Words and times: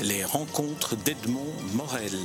Les 0.00 0.24
rencontres 0.24 0.96
d'Edmond 0.96 1.52
Morel. 1.74 2.18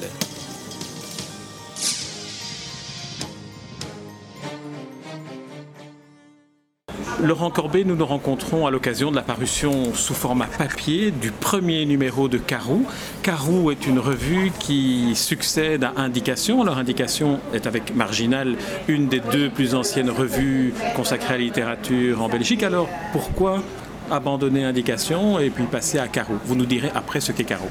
Laurent 7.21 7.49
Corbet, 7.49 7.83
nous 7.83 7.95
nous 7.95 8.05
rencontrons 8.05 8.67
à 8.67 8.71
l'occasion 8.71 9.11
de 9.11 9.15
la 9.15 9.21
parution 9.21 9.93
sous 9.93 10.13
format 10.13 10.45
papier 10.45 11.11
du 11.11 11.31
premier 11.31 11.85
numéro 11.85 12.27
de 12.27 12.37
Carou. 12.37 12.85
Carou 13.21 13.71
est 13.71 13.85
une 13.85 13.99
revue 13.99 14.51
qui 14.59 15.15
succède 15.15 15.83
à 15.83 15.93
Indication. 15.97 16.61
Alors 16.61 16.77
Indication 16.77 17.39
est 17.53 17.67
avec 17.67 17.95
Marginal 17.95 18.55
une 18.87 19.07
des 19.07 19.19
deux 19.19 19.49
plus 19.49 19.75
anciennes 19.75 20.09
revues 20.09 20.73
consacrées 20.95 21.33
à 21.33 21.37
la 21.37 21.43
littérature 21.43 22.21
en 22.21 22.29
Belgique. 22.29 22.63
Alors 22.63 22.87
pourquoi 23.11 23.63
abandonner 24.11 24.63
Indication 24.63 25.39
et 25.39 25.49
puis 25.49 25.65
passer 25.65 25.99
à 25.99 26.07
Carreau. 26.07 26.35
Vous 26.45 26.55
nous 26.55 26.65
direz 26.65 26.91
après 26.93 27.19
ce 27.19 27.31
qu'est 27.31 27.43
Carreau. 27.43 27.69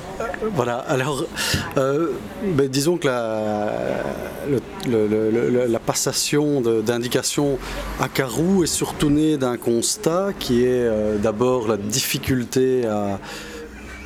Voilà, 0.55 0.79
alors 0.79 1.25
euh, 1.77 2.13
ben, 2.55 2.69
disons 2.69 2.97
que 2.97 3.07
la, 3.07 3.73
la 5.67 5.79
passation 5.79 6.61
d'indication 6.61 7.59
à 8.01 8.09
Carreau 8.09 8.65
est 8.65 8.67
surtout 8.67 9.11
née 9.11 9.37
d'un 9.37 9.57
constat 9.57 10.31
qui 10.39 10.65
est 10.65 10.69
euh, 10.69 11.17
d'abord 11.19 11.69
la 11.69 11.77
difficulté 11.77 12.87
à 12.87 13.19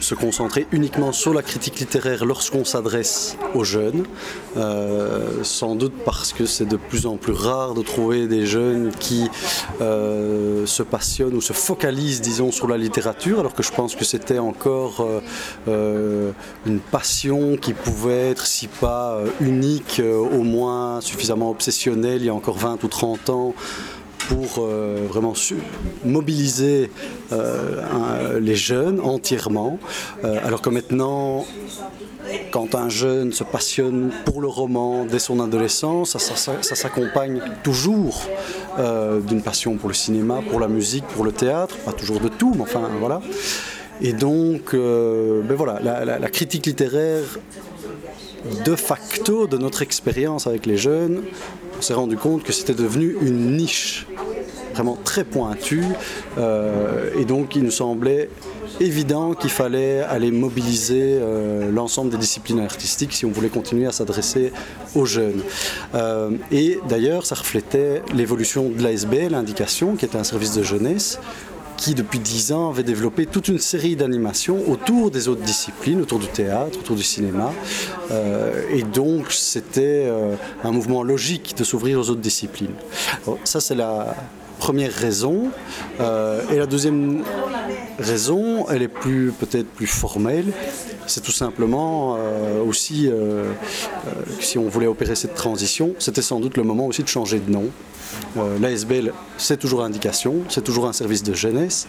se 0.00 0.14
concentrer 0.14 0.66
uniquement 0.72 1.12
sur 1.12 1.34
la 1.34 1.42
critique 1.42 1.78
littéraire 1.78 2.24
lorsqu'on 2.24 2.64
s'adresse 2.64 3.36
aux 3.54 3.64
jeunes, 3.64 4.04
euh, 4.56 5.42
sans 5.42 5.74
doute 5.74 5.92
parce 6.04 6.32
que 6.32 6.46
c'est 6.46 6.66
de 6.66 6.76
plus 6.76 7.06
en 7.06 7.16
plus 7.16 7.32
rare 7.32 7.74
de 7.74 7.82
trouver 7.82 8.26
des 8.26 8.46
jeunes 8.46 8.90
qui 8.98 9.28
euh, 9.80 10.66
se 10.66 10.82
passionnent 10.82 11.34
ou 11.34 11.40
se 11.40 11.52
focalisent, 11.52 12.20
disons, 12.20 12.50
sur 12.50 12.66
la 12.66 12.76
littérature, 12.76 13.40
alors 13.40 13.54
que 13.54 13.62
je 13.62 13.72
pense 13.72 13.94
que 13.94 14.04
c'était 14.04 14.38
encore 14.38 15.06
euh, 15.68 16.32
une 16.66 16.80
passion 16.80 17.56
qui 17.56 17.72
pouvait 17.72 18.30
être, 18.30 18.46
si 18.46 18.66
pas 18.66 19.18
unique, 19.40 20.02
au 20.04 20.42
moins 20.42 21.00
suffisamment 21.00 21.50
obsessionnelle 21.50 22.22
il 22.22 22.26
y 22.26 22.28
a 22.28 22.34
encore 22.34 22.58
20 22.58 22.82
ou 22.84 22.88
30 22.88 23.30
ans 23.30 23.54
pour 24.30 24.58
euh, 24.58 25.06
vraiment 25.08 25.34
mobiliser 26.04 26.88
euh, 27.32 28.38
les 28.38 28.54
jeunes 28.54 29.00
entièrement. 29.00 29.78
Euh, 30.24 30.38
alors 30.44 30.62
que 30.62 30.70
maintenant, 30.70 31.44
quand 32.52 32.76
un 32.76 32.88
jeune 32.88 33.32
se 33.32 33.42
passionne 33.42 34.12
pour 34.24 34.40
le 34.40 34.46
roman 34.46 35.04
dès 35.04 35.18
son 35.18 35.40
adolescence, 35.40 36.16
ça, 36.16 36.62
s'accompagne 36.62 37.42
toujours 37.64 38.22
d'une 39.26 39.42
passion 39.42 39.76
pour 39.76 39.88
le 39.88 39.94
cinéma, 39.94 40.40
pour 40.48 40.60
la 40.60 40.68
musique, 40.68 41.04
pour 41.08 41.24
le 41.24 41.32
théâtre, 41.32 41.76
pas 41.78 41.92
toujours 41.92 42.20
de 42.20 42.28
tout, 42.28 42.52
mais 42.54 42.62
enfin 42.62 42.88
voilà. 43.00 43.20
Et 44.00 44.12
donc, 44.12 44.74
ben 44.74 45.54
voilà, 45.56 45.80
la, 46.04 46.30
critique 46.30 46.66
littéraire 46.66 47.24
de 48.64 48.74
facto 48.76 49.46
de 49.46 49.58
notre 49.58 49.82
expérience 49.82 50.46
avec 50.46 50.66
les 50.66 50.76
jeunes, 50.76 51.22
on 51.80 51.82
s'est 51.82 51.94
rendu 51.94 52.18
compte 52.18 52.42
que 52.42 52.52
c'était 52.52 52.74
devenu 52.74 53.16
une 53.22 53.56
niche 53.56 54.06
vraiment 54.74 54.98
très 55.02 55.24
pointue. 55.24 55.82
Euh, 56.36 57.10
et 57.18 57.24
donc 57.24 57.56
il 57.56 57.62
nous 57.62 57.70
semblait 57.70 58.28
évident 58.80 59.32
qu'il 59.32 59.48
fallait 59.48 60.00
aller 60.00 60.30
mobiliser 60.30 61.00
euh, 61.02 61.72
l'ensemble 61.72 62.10
des 62.10 62.18
disciplines 62.18 62.60
artistiques 62.60 63.14
si 63.14 63.24
on 63.24 63.30
voulait 63.30 63.48
continuer 63.48 63.86
à 63.86 63.92
s'adresser 63.92 64.52
aux 64.94 65.06
jeunes. 65.06 65.40
Euh, 65.94 66.32
et 66.52 66.78
d'ailleurs, 66.86 67.24
ça 67.24 67.34
reflétait 67.34 68.02
l'évolution 68.12 68.68
de 68.68 68.82
l'ASB, 68.82 69.30
l'indication, 69.30 69.96
qui 69.96 70.04
était 70.04 70.18
un 70.18 70.24
service 70.24 70.54
de 70.54 70.62
jeunesse, 70.62 71.18
qui 71.80 71.94
depuis 71.94 72.18
dix 72.18 72.52
ans 72.52 72.68
avait 72.68 72.82
développé 72.82 73.24
toute 73.24 73.48
une 73.48 73.58
série 73.58 73.96
d'animations 73.96 74.70
autour 74.70 75.10
des 75.10 75.28
autres 75.28 75.40
disciplines, 75.40 76.02
autour 76.02 76.18
du 76.18 76.26
théâtre, 76.26 76.78
autour 76.78 76.94
du 76.94 77.02
cinéma. 77.02 77.52
Euh, 78.10 78.68
et 78.70 78.82
donc 78.82 79.32
c'était 79.32 80.04
euh, 80.04 80.34
un 80.62 80.72
mouvement 80.72 81.02
logique 81.02 81.54
de 81.56 81.64
s'ouvrir 81.64 81.98
aux 81.98 82.10
autres 82.10 82.20
disciplines. 82.20 82.74
ça 83.44 83.60
c'est 83.60 83.74
la 83.74 84.14
première 84.58 84.92
raison. 84.92 85.48
Euh, 86.00 86.42
et 86.52 86.56
la 86.56 86.66
deuxième 86.66 87.24
raison, 88.00 88.66
elle 88.68 88.82
est 88.82 88.88
plus 88.88 89.32
peut-être 89.32 89.68
plus 89.68 89.86
formelle, 89.86 90.52
c'est 91.06 91.22
tout 91.22 91.32
simplement 91.32 92.16
aussi 92.66 93.10
si 94.40 94.58
on 94.58 94.68
voulait 94.68 94.86
opérer 94.86 95.14
cette 95.14 95.34
transition, 95.34 95.94
c'était 95.98 96.22
sans 96.22 96.40
doute 96.40 96.56
le 96.56 96.62
moment 96.62 96.86
aussi 96.86 97.02
de 97.02 97.08
changer 97.08 97.38
de 97.38 97.50
nom. 97.50 97.70
Euh, 98.36 98.58
L'ASBL, 98.58 99.12
c'est 99.38 99.58
toujours 99.58 99.82
indication, 99.82 100.42
c'est 100.48 100.64
toujours 100.64 100.86
un 100.86 100.92
service 100.92 101.22
de 101.22 101.34
jeunesse, 101.34 101.86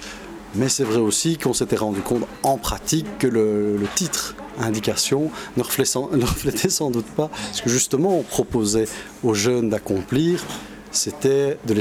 mais 0.56 0.70
c'est 0.70 0.84
vrai 0.84 0.98
aussi 0.98 1.38
qu'on 1.38 1.54
s'était 1.54 1.76
rendu 1.76 2.02
compte 2.02 2.24
en 2.44 2.58
pratique 2.58 3.06
que 3.20 3.28
le, 3.28 3.80
titre 3.96 4.36
indication 4.60 5.32
ne 5.58 5.64
reflétait 5.64 6.70
sans 6.70 6.92
doute 6.92 7.06
pas 7.06 7.30
ce 7.54 7.62
que 7.62 7.70
justement 7.70 8.18
on 8.18 8.24
proposait 8.24 8.88
aux 9.24 9.34
jeunes 9.34 9.70
d'accomplir, 9.70 10.44
c'était 10.92 11.58
de, 11.66 11.76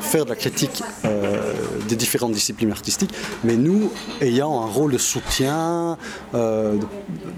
faire 0.00 0.24
de 0.24 0.30
la 0.30 0.36
critique 0.36 0.82
euh, 1.04 1.52
des 1.88 1.96
différentes 1.96 2.32
disciplines 2.32 2.70
artistiques, 2.70 3.12
mais 3.44 3.56
nous 3.56 3.92
ayant 4.20 4.62
un 4.62 4.66
rôle 4.66 4.92
de 4.92 4.98
soutien, 4.98 5.96
euh, 6.34 6.76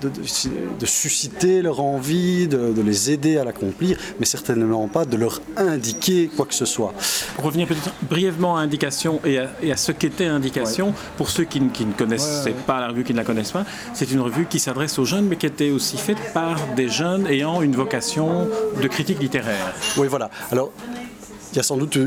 de, 0.00 0.86
susciter 0.86 1.62
leur 1.62 1.80
envie, 1.80 2.48
de, 2.48 2.72
les 2.80 3.10
aider 3.10 3.36
à 3.36 3.44
l'accomplir, 3.44 3.98
mais 4.18 4.26
certainement 4.26 4.88
pas 4.88 5.04
de 5.04 5.16
leur 5.16 5.40
indiquer 5.56 6.30
quoi 6.34 6.46
que 6.46 6.54
ce 6.54 6.64
soit. 6.64 6.94
Pour 7.36 7.44
revenir 7.44 7.66
peut-être 7.66 7.92
brièvement 8.08 8.56
à 8.56 8.60
Indication 8.60 9.20
et 9.24 9.38
à, 9.38 9.76
ce 9.76 9.92
qu'était 9.92 10.26
Indication, 10.26 10.94
pour 11.16 11.30
ceux 11.30 11.44
qui, 11.44 11.60
ne 11.60 11.92
connaissent 11.96 12.48
pas 12.66 12.80
la 12.80 12.88
revue, 12.88 13.04
qui 13.04 13.12
ne 13.12 13.18
la 13.18 13.24
connaissent 13.24 13.52
pas, 13.52 13.64
c'est 13.94 14.10
une 14.10 14.20
revue 14.20 14.46
qui 14.46 14.58
s'adresse 14.58 14.98
aux 14.98 15.04
jeunes, 15.04 15.26
mais 15.26 15.36
qui 15.36 15.46
était 15.46 15.70
aussi 15.70 15.96
faite 15.96 16.18
par 16.32 16.56
des 16.76 16.88
jeunes 16.88 17.26
ayant 17.26 17.62
une 17.62 17.74
vocation 17.74 18.48
de 18.80 18.88
critique 18.88 19.20
littéraire. 19.20 19.74
Oui, 19.96 20.06
voilà. 20.08 20.30
Alors, 20.50 20.72
il 21.52 21.56
y 21.56 21.58
a 21.58 21.62
sans 21.62 21.76
doute 21.76 21.98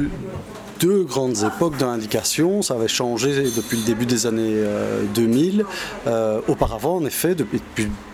deux 0.81 1.03
grandes 1.03 1.43
époques 1.43 1.77
d'indication. 1.77 2.61
Ça 2.61 2.73
avait 2.73 2.87
changé 2.87 3.43
depuis 3.55 3.77
le 3.77 3.83
début 3.83 4.05
des 4.05 4.25
années 4.25 4.63
2000. 5.13 5.61
Euh, 5.61 5.63
euh, 6.07 6.41
auparavant, 6.47 6.97
en 6.97 7.05
effet, 7.05 7.35
depuis 7.35 7.61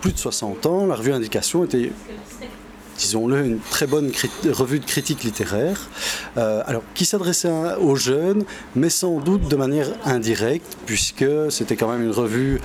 plus 0.00 0.12
de 0.12 0.18
60 0.18 0.66
ans, 0.66 0.86
la 0.86 0.94
revue 0.94 1.12
Indication 1.12 1.64
était 1.64 1.90
disons-le, 2.98 3.44
une 3.44 3.60
très 3.60 3.86
bonne 3.86 4.10
revue 4.50 4.80
de 4.80 4.84
critique 4.84 5.22
littéraire, 5.22 5.88
euh, 6.36 6.62
alors 6.66 6.82
qui 6.94 7.04
s'adressait 7.04 7.48
aux 7.80 7.94
jeunes, 7.94 8.42
mais 8.74 8.90
sans 8.90 9.20
doute 9.20 9.46
de 9.46 9.54
manière 9.54 9.86
indirecte, 10.04 10.76
puisque 10.84 11.24
c'était 11.48 11.76
quand 11.76 11.86
même 11.86 12.02
une 12.02 12.10
revue 12.10 12.60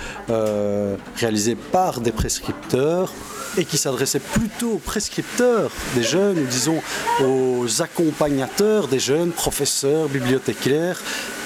réalisée 1.17 1.55
par 1.55 2.01
des 2.01 2.11
prescripteurs, 2.11 3.13
et 3.57 3.65
qui 3.65 3.77
s'adressait 3.77 4.19
plutôt 4.19 4.73
aux 4.73 4.77
prescripteurs 4.79 5.71
des 5.95 6.03
jeunes, 6.03 6.45
disons 6.49 6.81
aux 7.23 7.81
accompagnateurs 7.81 8.87
des 8.87 8.99
jeunes, 8.99 9.31
professeurs, 9.31 10.09
bibliothécaires. 10.09 10.99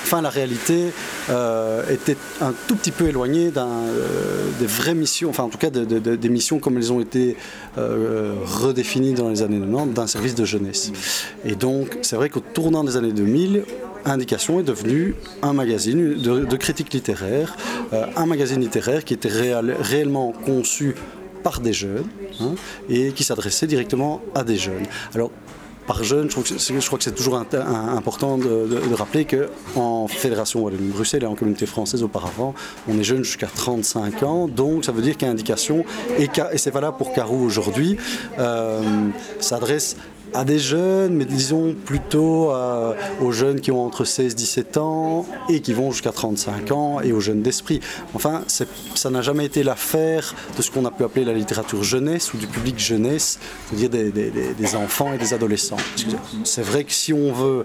Enfin, 0.03 0.21
la 0.21 0.29
réalité 0.29 0.93
euh, 1.29 1.83
était 1.89 2.15
un 2.39 2.53
tout 2.67 2.77
petit 2.77 2.91
peu 2.91 3.09
éloignée 3.09 3.51
euh, 3.57 4.49
des 4.57 4.65
vraies 4.65 4.93
missions, 4.93 5.29
enfin 5.29 5.43
en 5.43 5.49
tout 5.49 5.57
cas 5.57 5.69
des 5.69 6.29
missions 6.29 6.59
comme 6.59 6.77
elles 6.77 6.93
ont 6.93 7.01
été 7.01 7.35
euh, 7.77 8.35
redéfinies 8.45 9.13
dans 9.13 9.27
les 9.27 9.41
années 9.41 9.59
90 9.59 9.93
d'un 9.93 10.07
service 10.07 10.33
de 10.33 10.45
jeunesse. 10.45 10.93
Et 11.43 11.55
donc, 11.55 11.97
c'est 12.03 12.15
vrai 12.15 12.29
qu'au 12.29 12.39
tournant 12.39 12.85
des 12.85 12.95
années 12.95 13.11
2000, 13.11 13.65
Indication 14.05 14.61
est 14.61 14.63
devenu 14.63 15.15
un 15.41 15.51
magazine 15.51 16.13
de, 16.13 16.55
critique 16.55 16.93
littéraire, 16.93 17.57
un 18.15 18.25
magazine 18.25 18.61
littéraire 18.61 19.03
qui 19.03 19.13
était 19.13 19.27
réellement 19.29 20.31
conçu 20.31 20.95
par 21.47 21.61
des 21.61 21.71
jeunes 21.71 22.09
hein, 22.41 22.55
et 22.89 23.13
qui 23.13 23.23
s'adressait 23.23 23.67
directement 23.67 24.21
à 24.35 24.43
des 24.43 24.57
jeunes. 24.57 24.85
Alors, 25.15 25.31
par 25.87 26.03
jeunes, 26.03 26.29
je, 26.29 26.85
crois 26.85 26.97
que 26.97 27.05
c'est 27.05 27.15
toujours 27.15 27.37
important 27.37 28.37
de, 28.37 28.93
rappeler 28.93 29.25
qu'en 29.25 30.09
Fédération 30.09 30.59
Wallonie-Bruxelles 30.59 31.23
et 31.23 31.25
en 31.25 31.35
communauté 31.35 31.65
française 31.65 32.03
auparavant, 32.03 32.53
on 32.89 32.99
est 32.99 33.05
jeune 33.05 33.23
jusqu'à 33.23 33.47
35 33.47 34.23
ans, 34.23 34.49
donc 34.49 34.83
ça 34.83 34.91
veut 34.91 35.01
dire 35.01 35.15
qu'Indication, 35.15 35.85
et, 36.19 36.27
et 36.51 36.57
c'est 36.57 36.71
valable 36.71 36.97
pour 36.97 37.13
Carou 37.13 37.41
aujourd'hui, 37.45 37.95
euh, 38.39 38.81
s'adresse 39.39 39.95
à 40.33 40.43
des 40.43 40.59
jeunes, 40.59 41.13
mais 41.13 41.25
disons 41.25 41.73
plutôt 41.73 42.51
euh, 42.51 42.93
aux 43.21 43.31
jeunes 43.31 43.59
qui 43.59 43.71
ont 43.71 43.85
entre 43.85 44.05
16 44.05 44.33
et 44.33 44.35
17 44.35 44.77
ans 44.77 45.25
et 45.49 45.61
qui 45.61 45.73
vont 45.73 45.91
jusqu'à 45.91 46.11
35 46.11 46.71
ans 46.71 47.01
et 47.01 47.11
aux 47.11 47.19
jeunes 47.19 47.41
d'esprit. 47.41 47.79
Enfin, 48.13 48.43
ça 48.47 49.09
n'a 49.09 49.21
jamais 49.21 49.45
été 49.45 49.63
l'affaire 49.63 50.35
de 50.55 50.61
ce 50.61 50.71
qu'on 50.71 50.85
a 50.85 50.91
pu 50.91 51.03
appeler 51.03 51.25
la 51.25 51.33
littérature 51.33 51.83
jeunesse 51.83 52.33
ou 52.33 52.37
du 52.37 52.47
public 52.47 52.79
jeunesse, 52.79 53.39
c'est-à-dire 53.69 53.89
des, 53.89 54.75
enfants 54.75 55.13
et 55.13 55.17
des 55.17 55.33
adolescents. 55.33 55.77
C'est 56.43 56.61
vrai 56.61 56.83
que 56.83 56.91
si 56.91 57.13
on 57.13 57.31
veut 57.31 57.63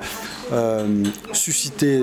euh, 0.53 1.05
susciter 1.32 2.03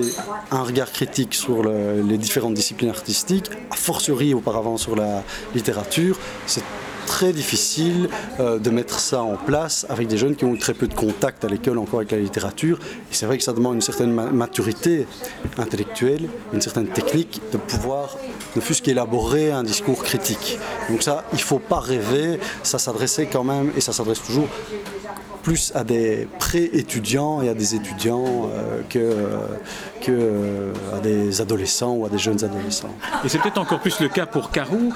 un 0.50 0.62
regard 0.62 0.92
critique 0.92 1.34
sur 1.34 1.62
les 1.62 2.18
différentes 2.18 2.54
disciplines 2.54 2.90
artistiques, 2.90 3.50
a 3.70 3.76
fortiori 3.76 4.34
auparavant 4.34 4.76
sur 4.76 4.94
la 4.94 5.22
littérature, 5.54 6.18
c'est 6.46 6.62
très 7.10 7.32
difficile 7.32 8.08
euh, 8.38 8.60
de 8.60 8.70
mettre 8.70 9.00
ça 9.00 9.20
en 9.20 9.34
place 9.34 9.84
avec 9.88 10.06
des 10.06 10.16
jeunes 10.16 10.36
qui 10.36 10.44
ont 10.44 10.54
eu 10.54 10.58
très 10.58 10.74
peu 10.74 10.86
de 10.86 10.94
contact 10.94 11.44
à 11.44 11.48
l'école 11.48 11.78
encore 11.78 11.98
avec 11.98 12.12
la 12.12 12.18
littérature. 12.18 12.78
Et 13.10 13.14
c'est 13.14 13.26
vrai 13.26 13.36
que 13.36 13.42
ça 13.42 13.52
demande 13.52 13.74
une 13.74 13.80
certaine 13.80 14.12
maturité 14.12 15.08
intellectuelle, 15.58 16.28
une 16.52 16.60
certaine 16.60 16.86
technique 16.86 17.42
de 17.50 17.58
pouvoir 17.58 18.16
ne 18.54 18.60
fût-ce 18.60 18.80
qu'élaborer 18.80 19.50
un 19.50 19.64
discours 19.64 20.04
critique. 20.04 20.60
Donc 20.88 21.02
ça, 21.02 21.24
il 21.32 21.38
ne 21.38 21.42
faut 21.42 21.58
pas 21.58 21.80
rêver, 21.80 22.38
ça 22.62 22.78
s'adressait 22.78 23.26
quand 23.26 23.42
même, 23.42 23.72
et 23.76 23.80
ça 23.80 23.92
s'adresse 23.92 24.22
toujours 24.22 24.46
plus 25.42 25.72
à 25.74 25.82
des 25.82 26.28
pré-étudiants 26.38 27.42
et 27.42 27.48
à 27.48 27.54
des 27.54 27.74
étudiants 27.74 28.50
euh, 28.54 28.82
que, 28.88 28.98
euh, 30.00 30.04
que 30.04 30.12
euh, 30.12 30.96
à 30.96 31.00
des 31.00 31.40
adolescents 31.40 31.94
ou 31.94 32.06
à 32.06 32.08
des 32.08 32.18
jeunes 32.18 32.42
adolescents. 32.44 32.94
Et 33.24 33.28
c'est 33.28 33.38
peut-être 33.38 33.58
encore 33.58 33.80
plus 33.80 34.00
le 34.00 34.08
cas 34.08 34.26
pour 34.26 34.50
Carou, 34.50 34.92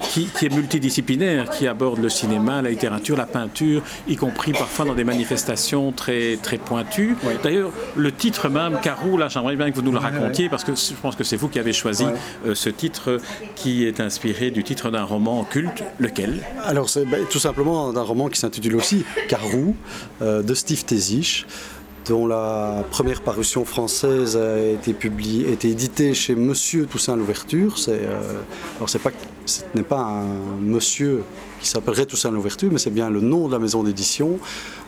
qui, 0.00 0.26
qui, 0.26 0.46
est 0.46 0.54
multidisciplinaire, 0.54 1.50
qui 1.50 1.66
aborde 1.66 1.98
le 1.98 2.08
cinéma, 2.08 2.62
la 2.62 2.70
littérature, 2.70 3.16
la 3.16 3.26
peinture, 3.26 3.82
y 4.08 4.16
compris 4.16 4.52
parfois 4.52 4.84
dans 4.84 4.94
des 4.94 5.04
manifestations 5.04 5.92
très, 5.92 6.38
très 6.42 6.58
pointues. 6.58 7.16
D'ailleurs, 7.42 7.70
le 7.96 8.12
titre 8.12 8.48
même, 8.48 8.78
Carou, 8.82 9.16
là 9.16 9.28
j'aimerais 9.28 9.56
bien 9.56 9.70
que 9.70 9.76
vous 9.76 9.82
nous 9.82 9.92
le 9.92 9.98
racontiez, 9.98 10.48
parce 10.48 10.64
que 10.64 10.72
je 10.74 10.94
pense 11.00 11.16
que 11.16 11.24
c'est 11.24 11.36
vous 11.36 11.48
qui 11.48 11.58
avez 11.58 11.72
choisi 11.72 12.04
ce 12.52 12.68
titre 12.68 13.18
qui 13.54 13.84
est 13.84 14.00
inspiré 14.00 14.50
du 14.50 14.64
titre 14.64 14.90
d'un 14.90 15.04
roman 15.04 15.44
culte, 15.44 15.84
lequel? 15.98 16.40
Alors 16.64 16.88
c'est 16.88 17.04
ben, 17.04 17.24
tout 17.30 17.38
simplement 17.38 17.92
d'un 17.92 18.02
roman 18.02 18.28
qui 18.28 18.38
s'intitule 18.38 18.76
aussi 18.76 19.04
Carou 19.28 19.74
euh, 20.22 20.42
de 20.42 20.54
Steve 20.54 20.84
Tézich 20.84 21.46
dont 22.06 22.26
la 22.26 22.84
première 22.90 23.20
parution 23.20 23.64
française 23.64 24.36
a 24.36 24.58
été 24.58 24.92
publiée, 24.92 25.52
été 25.52 25.68
éditée 25.68 26.14
chez 26.14 26.34
Monsieur 26.34 26.86
Toussaint 26.86 27.16
Louverture. 27.16 27.78
C'est, 27.78 28.00
euh, 28.02 28.40
alors 28.76 28.88
ce 28.88 28.98
n'est 29.74 29.82
pas 29.82 30.00
un 30.00 30.60
monsieur 30.60 31.22
qui 31.60 31.68
s'appellerait 31.68 32.06
Toussaint 32.06 32.30
Louverture, 32.30 32.70
mais 32.72 32.78
c'est 32.78 32.90
bien 32.90 33.10
le 33.10 33.20
nom 33.20 33.48
de 33.48 33.52
la 33.52 33.58
maison 33.58 33.82
d'édition. 33.82 34.38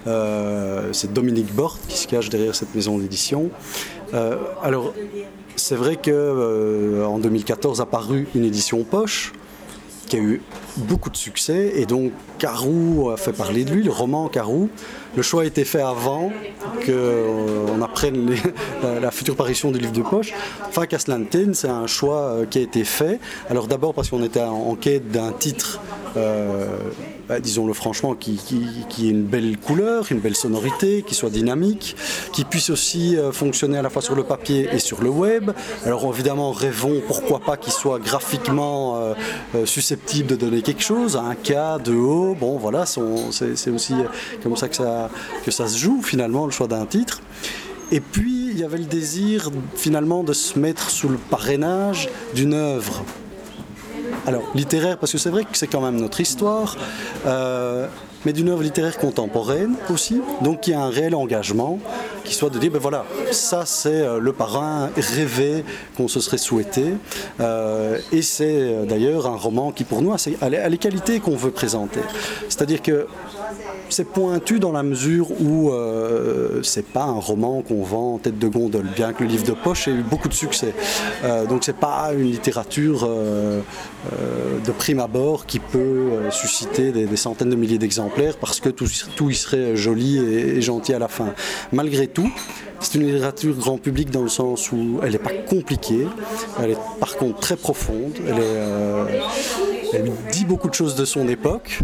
Euh, 0.06 0.88
c'est 0.92 1.12
Dominique 1.12 1.54
Bort 1.54 1.78
qui 1.88 1.98
se 1.98 2.06
cache 2.06 2.28
derrière 2.28 2.54
cette 2.54 2.74
maison 2.74 2.98
d'édition. 2.98 3.50
alors 4.62 4.92
c'est 5.56 5.76
vrai 5.76 5.96
que 5.96 7.04
en 7.04 7.18
2014 7.18 7.80
a 7.80 7.86
paru 7.86 8.26
une 8.34 8.44
édition 8.44 8.84
poche 8.84 9.32
qui 10.06 10.16
a 10.16 10.20
eu 10.20 10.42
beaucoup 10.76 11.10
de 11.10 11.16
succès 11.16 11.72
et 11.76 11.86
donc 11.86 12.12
Carou 12.38 13.10
a 13.10 13.16
fait 13.16 13.32
parler 13.32 13.64
de 13.64 13.72
lui, 13.72 13.82
le 13.82 13.90
roman 13.90 14.28
Carou. 14.28 14.68
Le 15.14 15.22
choix 15.22 15.42
a 15.42 15.44
été 15.44 15.64
fait 15.64 15.82
avant 15.82 16.32
qu'on 16.86 16.88
euh, 16.88 17.82
apprenne 17.82 18.34
la 18.82 19.10
future 19.10 19.36
parution 19.36 19.70
du 19.70 19.78
livre 19.78 19.92
de 19.92 20.00
poche. 20.00 20.32
Enfin, 20.66 20.86
Caslantin, 20.86 21.52
c'est 21.52 21.68
un 21.68 21.86
choix 21.86 22.20
euh, 22.20 22.46
qui 22.46 22.58
a 22.58 22.62
été 22.62 22.82
fait. 22.84 23.20
Alors 23.50 23.66
d'abord 23.66 23.92
parce 23.92 24.08
qu'on 24.08 24.22
était 24.22 24.40
en 24.40 24.74
quête 24.74 25.10
d'un 25.10 25.32
titre 25.32 25.80
euh, 26.16 26.66
bah, 27.28 27.40
disons-le 27.40 27.74
franchement, 27.74 28.14
qui, 28.14 28.40
qui, 28.88 29.06
ait 29.06 29.10
une 29.10 29.24
belle 29.24 29.58
couleur, 29.58 30.06
une 30.10 30.20
belle 30.20 30.36
sonorité, 30.36 31.02
qui 31.06 31.14
soit 31.14 31.30
dynamique, 31.30 31.94
qui 32.32 32.44
puisse 32.44 32.70
aussi 32.70 33.16
fonctionner 33.32 33.78
à 33.78 33.82
la 33.82 33.90
fois 33.90 34.02
sur 34.02 34.14
le 34.14 34.24
papier 34.24 34.68
et 34.72 34.78
sur 34.78 35.02
le 35.02 35.08
web. 35.08 35.52
Alors 35.86 36.12
évidemment, 36.12 36.52
rêvons, 36.52 37.00
pourquoi 37.06 37.40
pas 37.40 37.56
qu'il 37.56 37.72
soit 37.72 37.98
graphiquement 37.98 39.14
susceptible 39.64 40.26
de 40.28 40.36
donner 40.36 40.61
quelque 40.62 40.82
chose, 40.82 41.16
un 41.16 41.34
K, 41.34 41.82
de 41.82 41.94
haut, 41.94 42.34
bon 42.38 42.56
voilà, 42.58 42.86
c'est 42.86 43.70
aussi 43.70 43.94
comme 44.42 44.56
ça 44.56 44.68
que, 44.68 44.76
ça 44.76 45.10
que 45.44 45.50
ça 45.50 45.68
se 45.68 45.78
joue 45.78 46.02
finalement, 46.02 46.46
le 46.46 46.52
choix 46.52 46.68
d'un 46.68 46.86
titre. 46.86 47.20
Et 47.90 48.00
puis, 48.00 48.48
il 48.50 48.58
y 48.58 48.64
avait 48.64 48.78
le 48.78 48.84
désir 48.84 49.50
finalement 49.74 50.24
de 50.24 50.32
se 50.32 50.58
mettre 50.58 50.90
sous 50.90 51.08
le 51.08 51.18
parrainage 51.18 52.08
d'une 52.34 52.54
œuvre 52.54 53.04
alors, 54.26 54.42
littéraire, 54.54 54.98
parce 54.98 55.10
que 55.10 55.18
c'est 55.18 55.30
vrai 55.30 55.42
que 55.42 55.56
c'est 55.56 55.66
quand 55.66 55.80
même 55.80 55.96
notre 55.96 56.20
histoire, 56.20 56.76
euh, 57.26 57.88
mais 58.24 58.32
d'une 58.32 58.50
œuvre 58.50 58.62
littéraire 58.62 58.96
contemporaine 58.98 59.74
aussi. 59.90 60.20
Donc, 60.42 60.66
il 60.68 60.70
y 60.70 60.74
a 60.74 60.80
un 60.80 60.90
réel 60.90 61.14
engagement 61.14 61.80
qui 62.24 62.34
soit 62.34 62.50
de 62.50 62.58
dire, 62.58 62.70
ben 62.70 62.78
voilà, 62.78 63.04
ça 63.30 63.64
c'est 63.66 64.02
euh, 64.02 64.18
le 64.18 64.32
parrain 64.32 64.90
rêvé 64.96 65.64
qu'on 65.96 66.08
se 66.08 66.20
serait 66.20 66.38
souhaité. 66.38 66.94
Euh, 67.40 67.98
et 68.12 68.22
c'est 68.22 68.86
d'ailleurs 68.86 69.26
un 69.26 69.36
roman 69.36 69.72
qui, 69.72 69.84
pour 69.84 70.02
nous, 70.02 70.12
a 70.12 70.68
les 70.68 70.78
qualités 70.78 71.20
qu'on 71.20 71.36
veut 71.36 71.50
présenter. 71.50 72.00
C'est-à-dire 72.48 72.82
que 72.82 73.06
c'est 73.88 74.08
pointu 74.08 74.58
dans 74.58 74.72
la 74.72 74.82
mesure 74.82 75.30
où 75.40 75.70
euh, 75.70 76.62
c'est 76.62 76.86
pas 76.86 77.04
un 77.04 77.18
roman 77.18 77.62
qu'on 77.62 77.82
vend 77.82 78.14
en 78.14 78.18
tête 78.18 78.38
de 78.38 78.48
gondole, 78.48 78.86
bien 78.94 79.12
que 79.12 79.22
le 79.22 79.28
livre 79.28 79.44
de 79.44 79.52
poche 79.52 79.88
ait 79.88 79.92
eu 79.92 80.02
beaucoup 80.02 80.28
de 80.28 80.34
succès. 80.34 80.74
Euh, 81.24 81.46
donc 81.46 81.64
c'est 81.64 81.76
pas 81.76 82.12
une 82.16 82.30
littérature 82.30 83.04
euh, 83.04 83.60
de 84.64 84.72
prime 84.72 85.00
abord 85.00 85.46
qui 85.46 85.58
peut 85.58 86.10
susciter 86.30 86.92
des, 86.92 87.16
centaines 87.16 87.50
de 87.50 87.56
milliers 87.56 87.78
d'exemplaires 87.78 88.36
parce 88.38 88.60
que 88.60 88.68
tout, 88.68 88.88
tout, 89.16 89.30
y 89.30 89.34
serait 89.34 89.76
joli 89.76 90.18
et, 90.18 90.62
gentil 90.62 90.94
à 90.94 90.98
la 90.98 91.08
fin. 91.08 91.34
Malgré 91.72 92.06
tout, 92.06 92.30
c'est 92.80 92.98
une 92.98 93.06
littérature 93.06 93.54
grand 93.56 93.78
public 93.78 94.10
dans 94.10 94.22
le 94.22 94.28
sens 94.28 94.72
où 94.72 95.00
elle 95.02 95.12
n'est 95.12 95.18
pas 95.18 95.32
compliquée, 95.48 96.06
elle 96.60 96.70
est 96.70 96.78
par 96.98 97.16
contre 97.16 97.40
très 97.40 97.56
profonde, 97.56 98.14
elle 99.92 100.10
dit 100.32 100.44
beaucoup 100.44 100.68
de 100.68 100.74
choses 100.74 100.94
de 100.94 101.04
son 101.04 101.28
époque, 101.28 101.80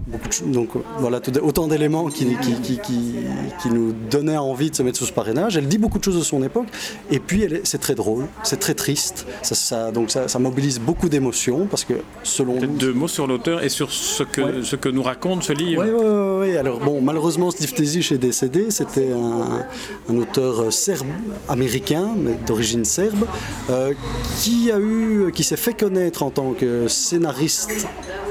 donc 0.47 0.71
voilà, 0.99 1.21
autant 1.43 1.69
d'éléments 1.69 2.09
qui, 2.09 2.37
qui, 2.43 3.69
nous 3.71 3.93
donnaient 4.11 4.37
envie 4.37 4.71
de 4.71 4.77
se 4.77 4.83
mettre 4.83 4.99
sous 4.99 5.07
ce 5.07 5.13
parrainage. 5.13 5.57
Elle 5.57 5.69
dit 5.69 5.79
beaucoup 5.79 5.99
de 5.99 6.05
choses 6.05 6.19
de 6.19 6.23
son 6.23 6.43
époque, 6.43 6.67
et 7.11 7.19
puis 7.19 7.47
c'est 7.65 7.79
très 7.79 7.95
drôle, 7.95 8.27
c'est 8.43 8.59
très 8.59 8.75
triste, 8.75 9.27
ça, 9.43 9.91
donc 9.91 10.11
ça, 10.11 10.39
mobilise 10.39 10.81
beaucoup 10.81 11.09
d'émotions, 11.09 11.67
parce 11.67 11.85
que 11.85 11.95
selon 12.23 12.59
Deux 12.61 12.93
mots 12.93 13.09
sur 13.09 13.27
l'auteur 13.27 13.63
et 13.63 13.69
sur 13.69 13.91
ce 13.91 14.23
que, 14.23 14.63
ce 14.63 14.77
que 14.77 14.89
nous 14.89 15.03
raconte 15.03 15.43
ce 15.43 15.53
livre. 15.53 15.83
Oui, 15.83 15.91
oui, 15.91 16.51
oui. 16.51 16.57
Alors 16.57 16.79
bon, 16.81 17.01
malheureusement, 17.01 17.51
Steve 17.51 17.73
est 17.79 18.19
décédé, 18.19 18.71
c'était 18.71 19.11
un, 19.13 20.17
auteur 20.17 20.73
serbe-américain, 20.73 22.09
d'origine 22.47 22.85
serbe, 22.85 23.27
euh, 23.71 23.93
qui 24.41 24.71
a 24.71 24.79
eu, 24.79 25.31
qui 25.35 25.45
s'est 25.45 25.57
fait 25.57 25.75
connaître 25.75 26.23
en 26.23 26.31
tant 26.31 26.53
que 26.53 26.89
scénariste 26.89 27.87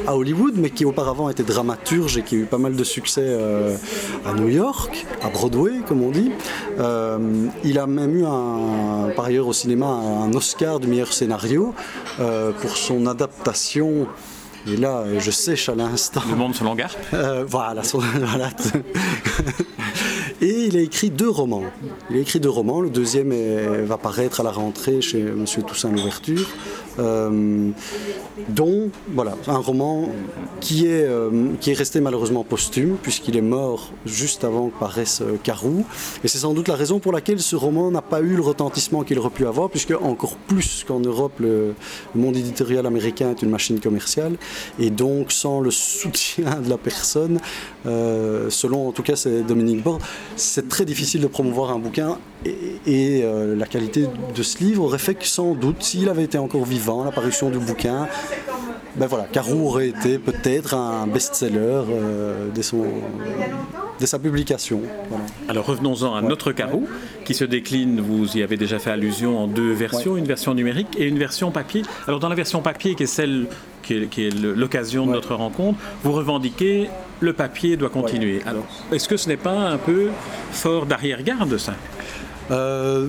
à 0.08 0.16
Hollywood, 0.16 0.54
mais 0.58 0.70
qui 0.70 0.86
auparavant 0.86 1.30
était 1.30 1.44
dramaturge 1.44 2.18
et 2.18 2.24
qui 2.24 2.36
a 2.36 2.38
eu 2.40 2.46
pas 2.46 2.58
mal 2.58 2.76
de 2.76 2.84
succès 2.84 3.24
euh, 3.24 3.76
à 4.26 4.34
New 4.34 4.48
York, 4.48 5.06
à 5.22 5.30
Broadway, 5.30 5.80
comme 5.88 6.02
on 6.02 6.12
dit. 6.12 6.32
Euh, 6.80 7.48
il 7.64 7.78
a 7.80 7.88
même 7.88 8.16
eu, 8.16 8.26
un, 8.26 9.10
par 9.16 9.26
ailleurs 9.26 9.48
au 9.48 9.54
cinéma, 9.54 9.88
un 9.88 10.34
Oscar 10.34 10.80
du 10.80 10.88
meilleur 10.88 11.12
scénario 11.12 11.74
euh, 12.20 12.52
pour 12.52 12.78
son 12.78 13.06
adaptation. 13.06 14.08
Et 14.70 14.76
là, 14.76 15.06
je 15.18 15.32
sèche 15.32 15.70
à 15.70 15.76
l'instant. 15.76 16.22
Le 16.30 16.36
monde 16.36 16.54
selon 16.54 16.76
Garp 16.76 16.98
Voilà, 17.48 17.82
voilà. 17.94 18.50
Et 20.42 20.66
il 20.68 20.78
a 20.78 20.82
écrit 20.82 21.10
deux 21.10 21.30
romans. 21.30 21.64
Il 22.10 22.18
a 22.18 22.20
écrit 22.20 22.40
deux 22.40 22.50
romans. 22.50 22.82
Le 22.82 22.90
deuxième 22.90 23.34
va 23.86 23.98
paraître 23.98 24.42
à 24.42 24.44
la 24.44 24.52
rentrée 24.52 25.02
chez 25.02 25.22
M. 25.22 25.46
Toussaint 25.66 25.90
Louverture. 25.90 26.48
Euh, 27.00 27.72
dont 28.50 28.92
voilà, 29.14 29.36
un 29.48 29.58
roman 29.58 30.10
qui 30.62 30.86
est, 30.86 31.04
euh, 31.04 31.54
qui 31.60 31.72
est 31.72 31.74
resté 31.74 32.02
malheureusement 32.02 32.44
posthume, 32.44 32.96
puisqu'il 33.02 33.36
est 33.36 33.42
mort 33.42 33.92
juste 34.06 34.44
avant 34.44 34.70
que 34.70 34.80
paraisse 34.80 35.22
euh, 35.22 35.38
Carou. 35.42 35.86
Et 36.24 36.28
c'est 36.28 36.38
sans 36.38 36.54
doute 36.54 36.68
la 36.68 36.76
raison 36.76 37.00
pour 37.00 37.12
laquelle 37.12 37.40
ce 37.40 37.56
roman 37.56 37.90
n'a 37.90 38.02
pas 38.02 38.22
eu 38.22 38.36
le 38.36 38.42
retentissement 38.42 39.04
qu'il 39.04 39.18
aurait 39.18 39.32
pu 39.32 39.48
avoir, 39.48 39.70
puisque 39.70 39.92
encore 39.92 40.36
plus 40.36 40.86
qu'en 40.88 41.00
Europe, 41.00 41.34
le, 41.40 41.74
monde 42.16 42.38
éditorial 42.38 42.86
américain 42.86 43.32
est 43.32 43.42
une 43.42 43.50
machine 43.50 43.80
commerciale. 43.80 44.38
Et 44.80 44.90
donc, 44.90 45.32
sans 45.32 45.60
le 45.60 45.72
soutien 45.72 46.62
de 46.62 46.70
la 46.70 46.78
personne, 46.78 47.40
selon 47.86 48.88
en 48.88 48.92
tout 48.92 49.04
cas 49.04 49.16
c'est 49.16 49.42
Dominique 49.44 49.84
Bord, 49.84 50.00
c'est 50.36 50.68
très 50.68 50.86
difficile 50.86 51.22
de 51.22 51.28
promouvoir 51.28 51.72
un 51.72 51.80
bouquin. 51.80 52.18
Et, 52.86 53.24
la 53.58 53.66
qualité 53.66 54.06
de 54.36 54.44
ce 54.44 54.60
livre 54.60 54.84
aurait 54.84 54.98
fait 54.98 55.16
que 55.16 55.26
sans 55.26 55.54
doute, 55.54 55.84
s'il 55.84 56.10
avait 56.10 56.24
été 56.24 56.38
encore 56.38 56.66
vivant, 56.66 57.04
l'apparition 57.04 57.50
du 57.50 57.60
bouquin, 57.60 58.08
ben 58.98 59.06
voilà, 59.06 59.26
Carou 59.32 59.68
aurait 59.68 59.90
été 59.90 60.18
peut-être 60.18 60.74
un 60.74 61.06
best-seller 61.06 61.84
euh, 61.92 62.48
dès, 62.50 64.06
sa 64.08 64.18
publication. 64.18 64.82
Alors 65.48 65.68
revenons-en 65.68 66.16
à 66.16 66.22
notre 66.24 66.52
Carou, 66.52 66.88
qui 67.24 67.36
se 67.36 67.44
décline, 67.44 68.02
vous 68.02 68.38
y 68.38 68.42
avez 68.42 68.58
déjà 68.58 68.80
fait 68.80 68.90
allusion, 68.90 69.38
en 69.38 69.48
deux 69.48 69.72
versions, 69.72 70.18
une 70.18 70.26
version 70.26 70.56
numérique 70.56 70.96
et 70.98 71.06
une 71.06 71.20
version 71.20 71.52
papier. 71.52 71.84
Alors 72.08 72.20
dans 72.20 72.30
la 72.30 72.36
version 72.36 72.62
papier, 72.62 72.96
qui 72.96 73.04
est 73.04 73.08
celle 73.08 73.46
qui 73.84 73.94
est, 73.94 74.34
l'occasion 74.34 75.06
de 75.06 75.12
notre 75.12 75.36
rencontre, 75.36 75.80
vous 76.04 76.12
revendiquez 76.12 76.90
le 77.20 77.34
papier 77.34 77.78
doit 77.78 77.90
continuer. 77.90 78.42
Alors 78.48 78.66
est-ce 78.92 79.08
que 79.08 79.16
ce 79.16 79.30
n'est 79.30 79.38
pas 79.38 79.70
un 79.70 79.78
peu 79.78 80.08
fort 80.52 80.88
d'arrière-garde 80.88 81.58
ça? 81.58 81.76
Euh, 82.52 83.08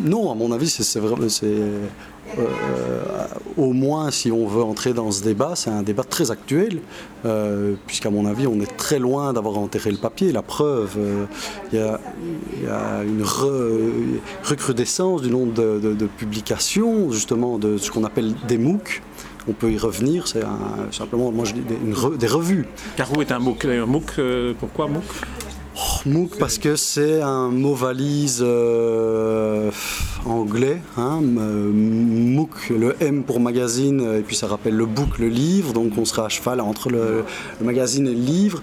Non, 0.00 0.30
à 0.30 0.34
mon 0.34 0.52
avis, 0.52 0.68
c'est. 0.68 0.98
Euh, 2.38 3.02
au 3.58 3.74
moins, 3.74 4.10
si 4.10 4.32
on 4.32 4.46
veut 4.46 4.62
entrer 4.62 4.94
dans 4.94 5.10
ce 5.10 5.22
débat, 5.22 5.52
c'est 5.54 5.68
un 5.68 5.82
débat 5.82 6.04
très 6.04 6.30
actuel, 6.30 6.80
euh, 7.26 7.74
puisqu'à 7.86 8.08
mon 8.08 8.24
avis, 8.24 8.46
on 8.46 8.58
est 8.60 8.76
très 8.78 8.98
loin 8.98 9.34
d'avoir 9.34 9.58
enterré 9.58 9.90
le 9.90 9.98
papier. 9.98 10.32
La 10.32 10.40
preuve, 10.40 10.96
il 11.72 11.78
y, 11.78 11.82
a 11.82 13.02
une 13.04 13.22
recrudescence 14.44 15.20
du 15.20 15.30
nombre 15.30 15.52
de, 15.52 16.06
publications, 16.16 17.10
justement, 17.12 17.58
de 17.58 17.76
ce 17.76 17.90
qu'on 17.90 18.04
appelle 18.04 18.32
des 18.48 18.56
MOOC. 18.56 19.02
on 19.46 19.52
peut 19.52 19.70
y 19.70 19.76
revenir. 19.76 20.26
C'est 20.26 20.42
simplement, 20.90 21.30
moi 21.32 21.44
je 21.44 21.52
dis 21.52 21.62
des, 22.18 22.26
revues. 22.28 22.66
Carreau 22.96 23.20
est 23.20 23.32
un 23.32 23.40
MOOC. 23.40 23.66
MOOC, 23.66 24.20
pourquoi 24.58 24.88
MOOC? 24.88 25.02
MOOC 26.06 26.38
parce 26.38 26.58
que 26.58 26.76
c'est 26.76 27.22
un 27.22 27.48
mot 27.48 27.74
valise 27.74 28.42
euh, 28.44 29.70
anglais. 30.26 30.80
Hein, 30.96 31.20
MOOC, 31.22 32.70
le 32.70 32.96
M 33.00 33.22
pour 33.22 33.40
magazine, 33.40 34.16
et 34.18 34.22
puis 34.22 34.36
ça 34.36 34.46
rappelle 34.46 34.74
le 34.74 34.86
book, 34.86 35.18
le 35.18 35.28
livre. 35.28 35.72
Donc 35.72 35.92
on 35.96 36.04
sera 36.04 36.26
à 36.26 36.28
cheval 36.28 36.60
entre 36.60 36.90
le 36.90 37.24
magazine 37.60 38.06
et 38.06 38.14
le 38.14 38.20
livre. 38.20 38.62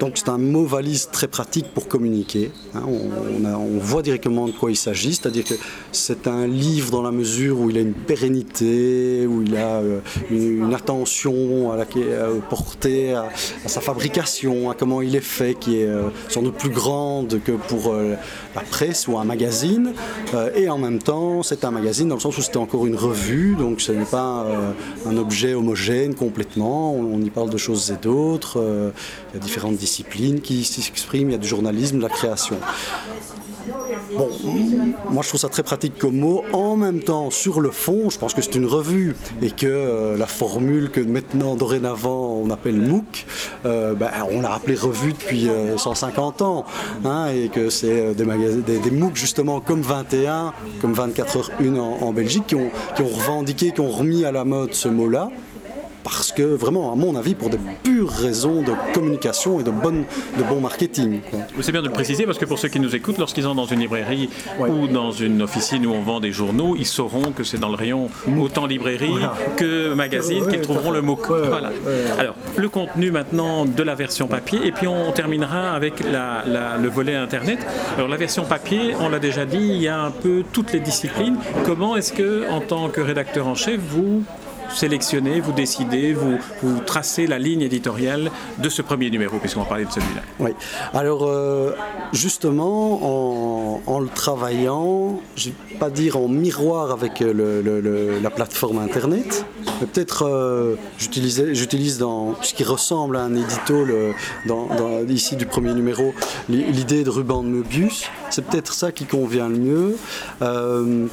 Donc 0.00 0.12
c'est 0.16 0.28
un 0.28 0.38
mot 0.38 0.64
valise 0.64 1.08
très 1.10 1.28
pratique 1.28 1.72
pour 1.74 1.88
communiquer. 1.88 2.50
Hein. 2.74 2.82
on, 2.86 3.78
voit 3.78 4.02
directement 4.02 4.46
de 4.46 4.52
quoi 4.52 4.70
il 4.70 4.76
s'agit, 4.76 5.14
c'est-à-dire 5.14 5.44
que 5.44 5.54
c'est 5.92 6.26
un 6.26 6.46
livre 6.46 6.90
dans 6.90 7.02
la 7.02 7.10
mesure 7.10 7.60
où 7.60 7.70
il 7.70 7.78
a 7.78 7.80
une 7.80 7.94
pérennité, 7.94 9.26
où 9.26 9.42
il 9.42 9.56
a 9.56 9.76
euh, 9.76 10.00
une, 10.30 10.74
attention 10.74 11.72
euh, 11.72 12.40
portée 12.48 13.14
à, 13.14 13.28
sa 13.66 13.80
fabrication, 13.80 14.70
à 14.70 14.74
comment 14.74 15.00
il 15.02 15.16
est 15.16 15.20
fait, 15.20 15.54
qui 15.54 15.80
est 15.80 15.86
euh, 15.86 16.08
sans 16.28 16.42
doute 16.42 16.56
plus 16.56 16.70
grande 16.70 17.40
que 17.42 17.52
pour 17.52 17.94
la 18.54 18.62
presse 18.62 19.08
ou 19.08 19.18
un 19.18 19.24
magazine. 19.24 19.92
et 20.54 20.68
en 20.68 20.78
même 20.78 20.98
temps, 20.98 21.42
c'est 21.42 21.64
un 21.64 21.70
magazine 21.70 22.08
dans 22.08 22.16
le 22.16 22.20
sens 22.20 22.36
où 22.38 22.42
c'était 22.42 22.58
encore 22.58 22.86
une 22.86 22.96
revue, 22.96 23.54
donc 23.56 23.80
ce 23.80 23.92
n'est 23.92 24.04
pas 24.04 24.46
un 25.06 25.16
objet 25.16 25.54
homogène 25.54 26.14
complètement. 26.14 26.94
On, 26.94 27.20
y 27.20 27.30
parle 27.30 27.50
de 27.50 27.56
choses 27.56 27.90
et 27.90 28.02
d'autres. 28.02 28.92
Différentes 29.38 29.76
disciplines 29.76 30.40
qui 30.40 30.64
s'expriment, 30.64 31.30
il 31.30 31.32
y 31.32 31.36
a 31.36 31.38
du 31.38 31.48
journalisme, 31.48 31.98
de 31.98 32.02
la 32.02 32.08
création. 32.08 32.56
Bon, 34.16 34.30
moi 35.10 35.22
je 35.22 35.28
trouve 35.28 35.40
ça 35.40 35.48
très 35.48 35.62
pratique 35.62 35.98
comme 35.98 36.16
mot. 36.16 36.42
En 36.52 36.76
même 36.76 37.00
temps, 37.00 37.30
sur 37.30 37.60
le 37.60 37.70
fond, 37.70 38.10
je 38.10 38.18
pense 38.18 38.34
que 38.34 38.42
c'est 38.42 38.54
une 38.54 38.66
revue 38.66 39.14
et 39.42 39.50
que 39.50 39.66
euh, 39.66 40.16
la 40.16 40.26
formule 40.26 40.90
que 40.90 41.00
maintenant, 41.00 41.56
dorénavant, 41.56 42.40
on 42.42 42.50
appelle 42.50 42.76
MOOC, 42.76 43.26
euh, 43.66 43.94
ben, 43.94 44.10
on 44.30 44.40
l'a 44.40 44.54
appelée 44.54 44.76
revue 44.76 45.12
depuis 45.12 45.48
150 45.76 46.40
euh, 46.40 46.44
ans. 46.44 46.64
Hein, 47.04 47.28
et 47.28 47.48
que 47.48 47.70
c'est 47.70 48.14
des, 48.14 48.78
des, 48.78 48.90
MOOC 48.90 49.16
justement 49.16 49.60
comme 49.60 49.82
21, 49.82 50.52
comme 50.80 50.92
24 50.92 51.36
heures 51.36 51.50
1 51.60 51.76
en, 51.76 52.12
Belgique, 52.12 52.46
qui 52.46 52.54
ont 52.54 52.70
revendiqué, 52.98 53.72
qui 53.72 53.80
ont 53.80 53.90
remis 53.90 54.24
à 54.24 54.32
la 54.32 54.44
mode 54.44 54.74
ce 54.74 54.88
mot-là 54.88 55.30
parce 56.10 56.32
que 56.32 56.42
vraiment, 56.42 56.90
à 56.90 56.96
mon 56.96 57.16
avis, 57.16 57.34
pour 57.34 57.50
de 57.50 57.58
pures 57.82 58.08
raisons 58.08 58.62
de 58.62 58.72
communication 58.94 59.60
et 59.60 59.62
de, 59.62 59.70
bonne, 59.70 60.04
de 60.38 60.42
bon 60.42 60.58
marketing. 60.58 61.20
C'est 61.60 61.70
bien 61.70 61.82
de 61.82 61.88
le 61.88 61.92
préciser 61.92 62.24
parce 62.24 62.38
que 62.38 62.46
pour 62.46 62.58
ceux 62.58 62.68
qui 62.68 62.80
nous 62.80 62.96
écoutent, 62.96 63.18
lorsqu'ils 63.18 63.42
sont 63.42 63.54
dans 63.54 63.66
une 63.66 63.80
librairie 63.80 64.30
ou 64.58 64.88
dans 64.88 65.12
une 65.12 65.42
officine 65.42 65.84
où 65.84 65.92
on 65.92 66.00
vend 66.00 66.20
des 66.20 66.32
journaux, 66.32 66.76
ils 66.78 66.86
sauront 66.86 67.32
que 67.32 67.44
c'est 67.44 67.58
dans 67.58 67.68
le 67.68 67.74
rayon 67.74 68.08
autant 68.40 68.64
librairie 68.64 69.18
que 69.58 69.92
magazine 69.92 70.46
qu'ils 70.48 70.62
trouveront 70.62 70.92
le 70.92 71.02
mot. 71.02 71.18
Voilà. 71.28 71.72
Alors, 72.18 72.36
le 72.56 72.68
contenu 72.70 73.10
maintenant 73.10 73.66
de 73.66 73.82
la 73.82 73.94
version 73.94 74.28
papier 74.28 74.60
et 74.64 74.72
puis 74.72 74.86
on 74.86 75.12
terminera 75.12 75.72
avec 75.72 76.00
le 76.00 76.88
volet 76.88 77.16
Internet. 77.16 77.58
Alors, 77.96 78.08
la 78.08 78.16
version 78.16 78.44
papier, 78.44 78.94
on 78.98 79.10
l'a 79.10 79.18
déjà 79.18 79.44
dit, 79.44 79.58
il 79.58 79.82
y 79.82 79.88
a 79.88 80.00
un 80.00 80.10
peu 80.10 80.42
toutes 80.54 80.72
les 80.72 80.80
disciplines. 80.80 81.36
Comment 81.66 81.96
est-ce 81.96 82.14
que, 82.14 82.48
en 82.50 82.60
tant 82.62 82.88
que 82.88 83.02
rédacteur 83.02 83.46
en 83.46 83.54
chef, 83.54 83.78
vous 83.78 84.24
sélectionnez, 84.74 85.40
vous 85.40 85.52
décidez, 85.52 86.12
vous, 86.12 86.38
vous 86.62 86.80
tracez 86.80 87.26
la 87.26 87.38
ligne 87.38 87.62
éditoriale 87.62 88.30
de 88.58 88.68
ce 88.68 88.82
premier 88.82 89.10
numéro, 89.10 89.38
puisqu'on 89.38 89.60
va 89.60 89.66
parler 89.66 89.84
de 89.84 89.90
celui-là. 89.90 90.22
Oui. 90.40 90.50
Alors, 90.94 91.24
euh, 91.26 91.72
justement, 92.12 93.80
en, 93.86 94.00
le 94.00 94.08
travaillant, 94.08 95.20
je 95.36 95.48
ne 95.48 95.54
vais 95.54 95.78
pas 95.78 95.90
dire 95.90 96.16
en 96.16 96.28
miroir 96.28 96.92
avec 96.92 97.20
la 97.20 98.30
plateforme 98.30 98.78
Internet, 98.78 99.44
mais 99.80 99.86
peut-être 99.86 100.24
euh, 100.26 100.76
j'utilise 100.98 101.98
dans 101.98 102.36
ce 102.42 102.54
qui 102.54 102.64
ressemble 102.64 103.16
à 103.16 103.22
un 103.22 103.34
édito 103.34 103.86
ici 105.08 105.36
du 105.36 105.46
premier 105.46 105.74
numéro, 105.74 106.14
l'idée 106.48 107.04
de 107.04 107.10
ruban 107.10 107.42
de 107.42 107.48
Möbius. 107.48 108.04
C'est 108.30 108.44
peut-être 108.44 108.72
ça 108.72 108.92
qui 108.92 109.04
convient 109.04 109.48
le 109.48 109.58
mieux. 109.58 109.96
Euh, 110.42 111.06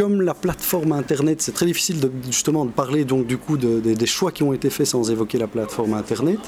comme 0.00 0.22
la 0.22 0.32
plateforme 0.32 0.92
Internet, 0.92 1.42
c'est 1.42 1.52
très 1.52 1.66
difficile 1.66 2.00
de, 2.00 2.10
justement 2.24 2.64
de 2.64 2.70
parler 2.70 3.04
donc 3.04 3.26
du 3.26 3.36
coup 3.36 3.58
des 3.58 4.06
choix 4.06 4.32
qui 4.32 4.42
ont 4.42 4.54
été 4.54 4.70
faits 4.70 4.86
sans 4.86 5.10
évoquer 5.10 5.36
la 5.36 5.46
plateforme 5.46 5.92
Internet. 5.92 6.38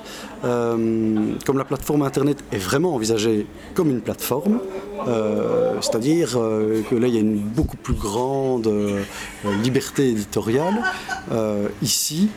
Euh, 0.43 1.35
comme 1.45 1.59
la 1.59 1.67
plateforme 1.67 2.01
Internet 2.01 2.43
est 2.51 2.57
vraiment 2.57 2.95
envisagée 2.95 3.47
comme 3.75 3.91
une 3.91 4.01
plateforme, 4.01 4.59
euh, 5.07 5.75
c'est-à-dire 5.83 6.31
euh, 6.37 6.81
que 6.89 6.95
là 6.95 7.09
il 7.09 7.15
y 7.15 7.19
a 7.19 7.21
une 7.21 7.41
beaucoup 7.41 7.77
plus 7.77 7.93
grande 7.93 8.73
liberté 9.63 10.09
éditoriale. 10.09 10.83
ici, 11.83 12.31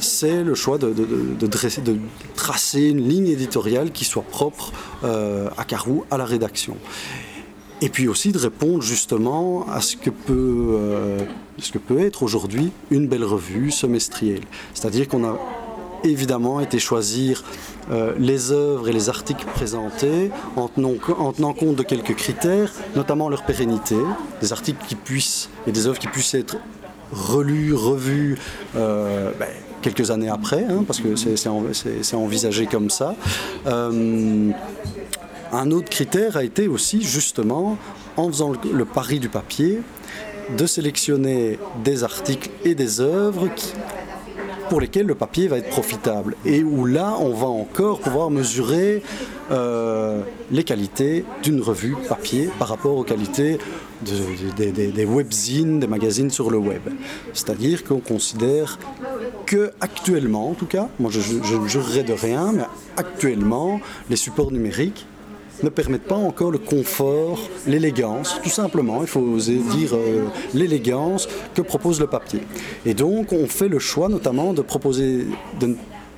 c'est 0.00 0.42
le 0.42 0.56
choix 0.56 0.78
de, 0.78 0.92
de, 0.92 1.96
tracer 2.34 2.82
une 2.88 3.08
ligne 3.08 3.28
éditoriale 3.28 3.92
qui 3.92 4.04
soit 4.04 4.24
propre 4.24 4.72
à 5.04 5.64
Carou, 5.64 6.04
à 6.10 6.18
la 6.18 6.24
rédaction 6.24 6.76
et 7.80 7.88
puis 7.88 8.08
aussi 8.08 8.32
de 8.32 8.38
répondre 8.38 8.82
justement 8.82 9.66
à 9.70 9.80
ce 9.80 9.96
que 9.96 10.10
peut, 10.10 10.76
euh, 10.78 11.18
ce 11.58 11.72
que 11.72 11.78
peut 11.78 11.98
être 12.00 12.22
aujourd'hui 12.22 12.72
une 12.90 13.06
belle 13.06 13.24
revue 13.24 13.70
semestrielle. 13.70 14.44
C'est-à-dire 14.74 15.08
qu'on 15.08 15.24
a 15.24 15.38
évidemment 16.04 16.60
été 16.60 16.78
choisir 16.78 17.42
euh, 17.90 18.14
les 18.18 18.52
œuvres 18.52 18.88
et 18.88 18.92
les 18.92 19.08
articles 19.08 19.46
présentés 19.54 20.30
en 20.56 20.68
tenant, 20.68 20.94
en 21.18 21.32
tenant, 21.32 21.52
compte 21.52 21.76
de 21.76 21.82
quelques 21.82 22.14
critères, 22.14 22.72
notamment 22.94 23.28
leur 23.28 23.44
pérennité, 23.44 23.96
des 24.40 24.52
articles 24.52 24.84
qui 24.86 24.94
puissent 24.94 25.50
et 25.66 25.72
des 25.72 25.86
œuvres 25.86 25.98
qui 25.98 26.08
puissent 26.08 26.34
être 26.34 26.56
relus, 27.12 27.74
revus. 27.74 28.38
Euh, 28.76 29.32
ben, 29.38 29.48
quelques 29.82 30.10
années 30.10 30.28
après, 30.28 30.64
hein, 30.64 30.82
parce 30.84 31.00
que 31.00 31.14
c'est 31.14 32.16
envisagé 32.16 32.66
comme 32.66 32.90
ça. 32.90 33.14
Un 35.52 35.70
autre 35.70 35.88
critère 35.88 36.36
a 36.36 36.44
été 36.44 36.68
aussi 36.68 37.02
justement, 37.02 37.78
en 38.16 38.28
faisant 38.28 38.52
le, 38.52 38.84
pari 38.84 39.20
du 39.20 39.28
papier, 39.28 39.80
de 40.56 40.66
sélectionner 40.66 41.58
des 41.84 42.04
articles 42.04 42.50
et 42.64 42.74
des 42.74 43.00
œuvres 43.00 43.48
pour 44.68 44.80
lesquels 44.80 45.06
le 45.06 45.14
papier 45.14 45.48
va 45.48 45.58
être 45.58 45.70
profitable 45.70 46.34
et 46.44 46.64
où 46.64 46.86
là 46.86 47.16
on 47.20 47.32
va 47.32 47.46
encore 47.46 48.00
pouvoir 48.00 48.30
mesurer 48.30 49.02
euh, 49.52 50.22
les 50.50 50.64
qualités 50.64 51.24
d'une 51.42 51.60
revue 51.60 51.96
papier 52.08 52.50
par 52.58 52.68
rapport 52.68 52.96
aux 52.96 53.04
qualités 53.04 53.58
des 54.02 55.04
webzines, 55.04 55.78
des 55.78 55.86
magazines 55.86 56.30
sur 56.30 56.50
le 56.50 56.58
web. 56.58 56.82
C'est-à-dire 57.32 57.84
qu'on 57.84 58.00
considère 58.00 58.78
que 59.46 59.70
actuellement, 59.80 60.50
en 60.50 60.54
tout 60.54 60.66
cas, 60.66 60.88
moi 60.98 61.10
je 61.12 61.20
ne 61.20 61.68
jurerai 61.68 62.02
de 62.02 62.12
rien, 62.12 62.52
mais 62.52 62.64
actuellement, 62.96 63.80
les 64.10 64.16
supports 64.16 64.50
numériques 64.50 65.06
ne 65.62 65.68
permettent 65.68 66.04
pas 66.04 66.16
encore 66.16 66.50
le 66.50 66.58
confort, 66.58 67.38
l'élégance, 67.66 68.38
tout 68.42 68.50
simplement, 68.50 69.00
il 69.02 69.06
faut 69.06 69.20
oser 69.20 69.56
dire 69.56 69.90
euh, 69.94 70.26
l'élégance 70.54 71.28
que 71.54 71.62
propose 71.62 72.00
le 72.00 72.06
papier. 72.06 72.40
Et 72.84 72.94
donc 72.94 73.32
on 73.32 73.46
fait 73.46 73.68
le 73.68 73.78
choix 73.78 74.08
notamment 74.08 74.52
de 74.52 74.62
proposer, 74.62 75.26
de 75.60 75.66
ne 75.66 75.74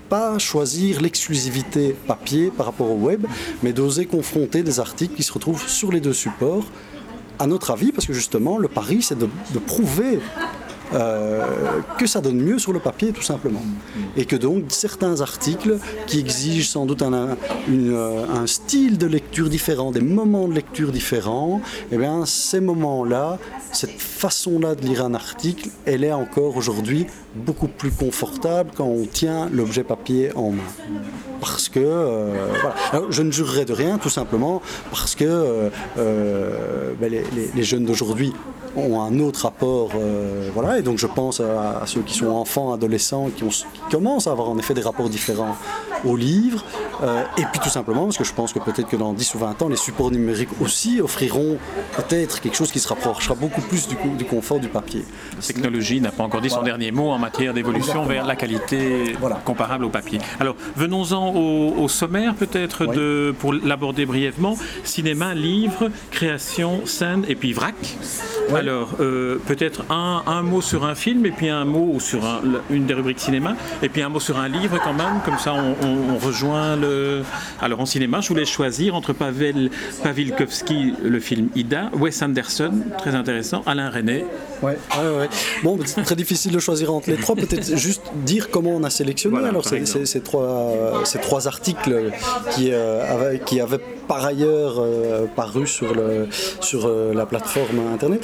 pas 0.09 0.39
choisir 0.39 1.01
l'exclusivité 1.01 1.95
papier 2.07 2.51
par 2.51 2.67
rapport 2.67 2.91
au 2.91 2.97
web, 2.97 3.27
mais 3.63 3.73
d'oser 3.73 4.07
confronter 4.07 4.63
des 4.63 4.81
articles 4.81 5.15
qui 5.15 5.23
se 5.23 5.33
retrouvent 5.33 5.69
sur 5.69 5.93
les 5.93 6.01
deux 6.01 6.15
supports 6.15 6.65
à 7.39 7.47
notre 7.47 7.71
avis, 7.71 7.93
parce 7.93 8.07
que 8.07 8.13
justement, 8.13 8.59
le 8.59 8.69
pari, 8.69 9.03
c'est 9.03 9.17
de, 9.17 9.29
de, 9.55 9.59
prouver 9.61 10.19
euh, 10.95 11.45
que 11.99 12.07
ça 12.07 12.21
donne 12.21 12.41
mieux 12.41 12.59
sur 12.59 12.73
le 12.73 12.81
papier 12.81 13.13
tout 13.13 13.23
simplement. 13.23 13.63
Et 14.17 14.25
que 14.25 14.37
donc 14.37 14.65
certains 14.69 15.21
articles 15.21 15.79
qui 16.07 16.19
exigent 16.19 16.67
sans 16.67 16.87
doute 16.87 17.03
un, 17.03 17.37
euh, 17.71 18.25
un 18.29 18.47
style 18.47 18.97
de 18.97 19.07
lecture 19.07 19.51
différent, 19.51 19.91
des 19.91 20.01
moments 20.01 20.49
de 20.49 20.55
lecture 20.55 20.91
différents, 20.91 21.61
eh 21.93 21.99
bien 21.99 22.25
ces 22.25 22.61
moments-là, 22.61 23.39
cette 23.73 24.01
façon-là 24.01 24.75
de 24.75 24.87
lire 24.87 25.05
un 25.05 25.15
article, 25.15 25.69
elle 25.85 26.05
est 26.05 26.13
encore 26.13 26.57
aujourd'hui 26.57 27.07
beaucoup 27.35 27.69
plus 27.69 27.91
confortable 27.91 28.71
quand 28.75 28.87
on 28.87 29.05
tient 29.05 29.49
l'objet 29.53 29.85
papier 29.85 30.31
en 30.37 30.53
main. 30.53 30.63
Parce 31.41 31.69
que, 31.69 31.81
euh, 31.81 32.35
je 33.11 33.23
ne 33.23 33.31
jurerai 33.31 33.65
de 33.65 33.73
rien, 33.73 33.99
tout 33.99 34.09
simplement 34.09 34.63
parce 34.91 35.15
que 35.15 35.71
ben, 35.97 37.13
les, 37.55 37.63
jeunes 37.63 37.85
d'aujourd'hui 37.85 38.33
ont 38.77 39.01
un 39.01 39.19
autre 39.21 39.43
rapport. 39.43 39.91
Euh, 39.95 40.51
voilà, 40.55 40.79
et 40.79 40.83
donc 40.83 40.99
je 40.99 41.07
pense 41.07 41.41
à, 41.41 41.83
ceux 41.87 42.03
qui 42.03 42.15
sont 42.15 42.29
enfants, 42.29 42.73
adolescents, 42.73 43.29
qui, 43.35 43.45
commencent 43.91 44.27
à 44.27 44.33
avoir 44.33 44.49
en 44.49 44.59
effet 44.59 44.75
des 44.75 44.83
rapports 44.83 45.09
différents 45.09 45.57
au 46.05 46.17
livre. 46.17 46.65
Euh, 47.03 47.23
et 47.37 47.43
puis 47.53 47.61
tout 47.61 47.69
simplement, 47.69 48.05
parce 48.05 48.19
que 48.19 48.25
je 48.25 48.33
pense 48.33 48.53
que 48.53 48.59
peut-être 48.59 48.89
que 48.89 48.97
dans 48.97 49.13
10 49.13 49.35
ou 49.35 49.39
20 49.39 49.63
ans, 49.63 49.69
les 49.69 49.77
supports 49.77 50.11
numériques 50.11 50.49
aussi 50.61 51.01
offriront 51.01 51.59
peut-être 51.97 52.41
quelque 52.41 52.57
chose 52.57 52.73
qui 52.73 52.81
se 52.81 52.89
rapprochera 52.89 53.35
beaucoup 53.35 53.61
plus 53.61 53.89
du, 53.89 53.97
du 54.17 54.25
confort 54.25 54.61
du 54.61 54.69
papier. 54.69 55.05
La 55.37 55.43
technologie 55.43 56.01
n'a 56.01 56.11
pas 56.11 56.25
encore 56.25 56.41
dit 56.41 56.51
son 56.51 56.63
dernier 56.63 56.91
mot 56.91 57.11
en 57.11 57.19
matière 57.19 57.55
d'évolution 57.55 58.05
vers 58.05 58.27
la 58.27 58.37
qualité 58.37 59.17
comparable 59.45 59.85
au 59.85 59.91
papier. 59.91 60.19
Alors 60.41 60.57
venons-en 60.77 61.35
au, 61.35 61.89
sommaire 61.89 62.35
peut-être 62.35 62.87
de 62.87 63.35
pour 63.39 63.53
l'aborder 63.53 64.07
brièvement. 64.07 64.57
Cinéma, 64.85 65.35
livre, 65.35 65.91
création, 66.11 66.87
scène 66.87 67.25
et 67.29 67.35
puis 67.35 67.53
vrac. 67.53 67.75
Alors 68.55 68.91
euh, 69.01 69.39
peut-être 69.47 69.85
un, 69.91 70.23
un, 70.27 70.43
mot 70.43 70.61
sur 70.61 70.85
un 70.85 70.95
film 70.95 71.25
et 71.27 71.31
puis 71.31 71.49
un 71.49 71.65
mot 71.65 71.99
sur 72.01 72.21
une 72.71 72.87
des 72.87 72.95
rubriques 72.95 73.21
cinéma 73.21 73.57
et 73.83 73.89
puis 73.89 74.03
un 74.03 74.09
mot 74.09 74.21
sur 74.21 74.39
un 74.39 74.49
livre 74.49 74.79
quand 74.83 74.95
même. 74.95 75.21
Comme 75.25 75.39
ça 75.39 75.55
on, 75.55 75.77
on 75.87 75.88
rejoint 76.19 76.77
le 76.77 77.23
alors 77.61 77.81
en 77.81 77.87
cinéma, 77.87 78.21
je 78.21 78.29
voulais 78.29 78.45
choisir 78.45 78.95
entre 78.95 79.13
Pavel 79.13 79.71
Pavilkovski, 80.03 80.95
le 81.03 81.21
film 81.21 81.49
Ida, 81.55 81.91
Wes 81.99 82.23
Anderson, 82.23 82.73
très 82.99 83.15
intéressant, 83.15 83.63
Alain 83.67 83.91
René. 83.91 84.25
Ouais, 84.63 84.77
ouais, 84.97 85.29
Bon, 85.63 85.79
c'est 85.85 86.03
très 86.03 86.17
difficile 86.17 86.53
de 86.53 86.59
choisir 86.59 86.93
entre 86.93 87.11
les 87.11 87.17
trois. 87.17 87.37
Peut-être 87.37 87.77
juste 87.77 88.03
dire 88.25 88.51
comment 88.51 88.71
on 88.71 88.85
a 88.85 88.91
sélectionné. 88.91 89.39
Alors 89.45 89.65
ces, 89.65 90.21
trois, 90.21 91.03
ces 91.05 91.19
trois 91.19 91.47
articles 91.47 92.11
qui, 92.53 92.71
euh, 92.73 93.13
avaient, 93.13 93.39
qui 93.41 93.61
avaient 93.61 93.81
par 94.09 94.25
ailleurs 94.25 94.77
euh, 94.79 95.27
paru 95.27 95.67
sur, 95.67 95.95
le, 95.95 96.27
sur 96.61 96.87
euh, 96.87 97.13
la 97.15 97.27
plateforme 97.27 97.81
internet. 97.93 98.23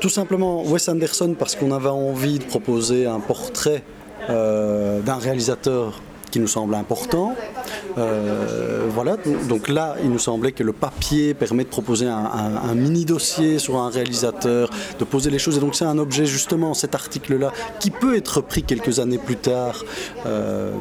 Tout 0.00 0.08
simplement 0.08 0.62
Wes 0.62 0.88
Anderson 0.88 1.34
parce 1.38 1.56
qu'on 1.56 1.72
avait 1.72 1.88
envie 1.88 2.38
de 2.38 2.44
proposer 2.44 3.06
un 3.06 3.20
portrait 3.20 3.82
d'un 4.26 5.18
réalisateur 5.20 6.00
qui 6.34 6.40
nous 6.40 6.48
semble 6.48 6.74
important. 6.74 7.36
Euh, 7.96 8.88
voilà, 8.88 9.16
donc 9.48 9.68
là, 9.68 9.94
il 10.02 10.10
nous 10.10 10.18
semblait 10.18 10.50
que 10.50 10.64
le 10.64 10.72
papier 10.72 11.32
permet 11.32 11.62
de 11.62 11.68
proposer 11.68 12.08
un, 12.08 12.74
mini 12.74 13.04
dossier 13.04 13.60
sur 13.60 13.76
un 13.76 13.88
réalisateur, 13.88 14.68
de 14.98 15.04
poser 15.04 15.30
les 15.30 15.38
choses. 15.38 15.58
Et 15.58 15.60
donc 15.60 15.76
c'est 15.76 15.84
un 15.84 15.96
objet 15.96 16.26
justement, 16.26 16.74
cet 16.74 16.96
article-là, 16.96 17.52
qui 17.78 17.92
peut 17.92 18.16
être 18.16 18.40
pris 18.40 18.64
quelques 18.64 18.98
années 18.98 19.18
plus 19.18 19.36
tard 19.36 19.84
euh, 20.26 20.72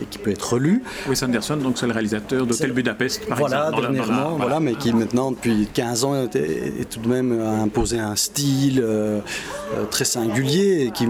et 0.00 0.04
qui 0.06 0.18
peut 0.18 0.32
être 0.32 0.58
lu. 0.58 0.82
Wes 1.08 1.22
Anderson, 1.22 1.58
donc 1.58 1.78
c'est 1.78 1.86
le 1.86 1.92
réalisateur 1.92 2.44
d'Hôtel 2.44 2.72
Budapest, 2.72 3.24
par 3.26 3.38
voilà, 3.38 3.68
exemple. 3.68 3.82
Dernièrement, 3.82 4.30
voilà, 4.36 4.58
mais 4.58 4.74
qui 4.74 4.92
maintenant, 4.92 5.30
depuis 5.30 5.68
15 5.72 6.04
ans, 6.04 6.24
est, 6.24 6.90
tout 6.90 6.98
de 6.98 7.08
même 7.08 7.40
imposé 7.40 8.00
un 8.00 8.16
style 8.16 8.80
euh, 8.82 9.20
très 9.92 10.04
singulier 10.04 10.86
et 10.86 10.90
qui 10.90 11.06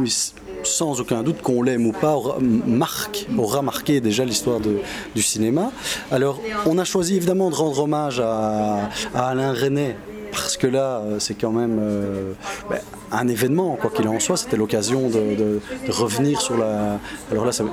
sans 0.64 1.00
aucun 1.00 1.22
doute 1.22 1.42
qu'on 1.42 1.62
l'aime 1.62 1.86
ou 1.86 1.92
pas, 1.92 2.14
aura, 2.14 2.38
marque, 2.40 3.26
aura 3.36 3.62
marqué 3.62 4.00
déjà 4.00 4.24
l'histoire 4.24 4.60
du 4.60 5.22
cinéma. 5.22 5.70
Alors, 6.10 6.40
on 6.66 6.78
a 6.78 6.84
choisi 6.84 7.16
évidemment 7.16 7.50
de 7.50 7.54
rendre 7.54 7.80
hommage 7.80 8.20
à, 8.20 8.88
Alain 9.14 9.52
René, 9.52 9.96
parce 10.30 10.56
que 10.56 10.66
là, 10.66 11.00
euh, 11.00 11.18
c'est 11.18 11.34
quand 11.34 11.52
même 11.52 11.78
euh, 11.80 12.32
ben, 12.70 12.78
un 13.10 13.28
événement, 13.28 13.76
quoi 13.80 13.90
qu'il 13.90 14.08
en 14.08 14.18
soit. 14.18 14.38
C'était 14.38 14.56
l'occasion 14.56 15.10
de, 15.10 15.60
revenir 15.88 16.40
sur 16.40 16.56
la. 16.56 16.98
Alors 17.30 17.44
là, 17.44 17.52
ça, 17.52 17.64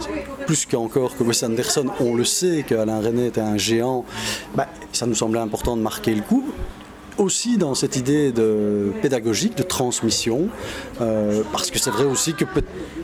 plus 0.46 0.66
qu'encore 0.66 1.16
que 1.16 1.24
Wes 1.24 1.42
Anderson, 1.44 1.86
on 2.02 2.16
le 2.16 2.26
sait 2.26 2.66
qu'Alain 2.68 3.00
René 3.00 3.28
était 3.28 3.42
un 3.42 3.58
géant. 3.58 4.04
Ben, 4.56 4.66
ça 4.92 5.06
nous 5.06 5.16
semblait 5.16 5.40
important 5.40 5.78
de 5.78 5.82
marquer 5.82 6.14
le 6.14 6.22
coup 6.22 6.44
aussi 7.20 7.58
dans 7.58 7.76
cette 7.76 7.98
idée 7.98 8.32
de 8.32 8.92
pédagogique, 9.02 9.56
de 9.56 9.64
transmission, 9.80 10.50
euh, 11.00 11.42
parce 11.54 11.72
que 11.72 11.80
c'est 11.80 11.90
vrai 11.90 12.04
aussi 12.04 12.34
que 12.34 12.44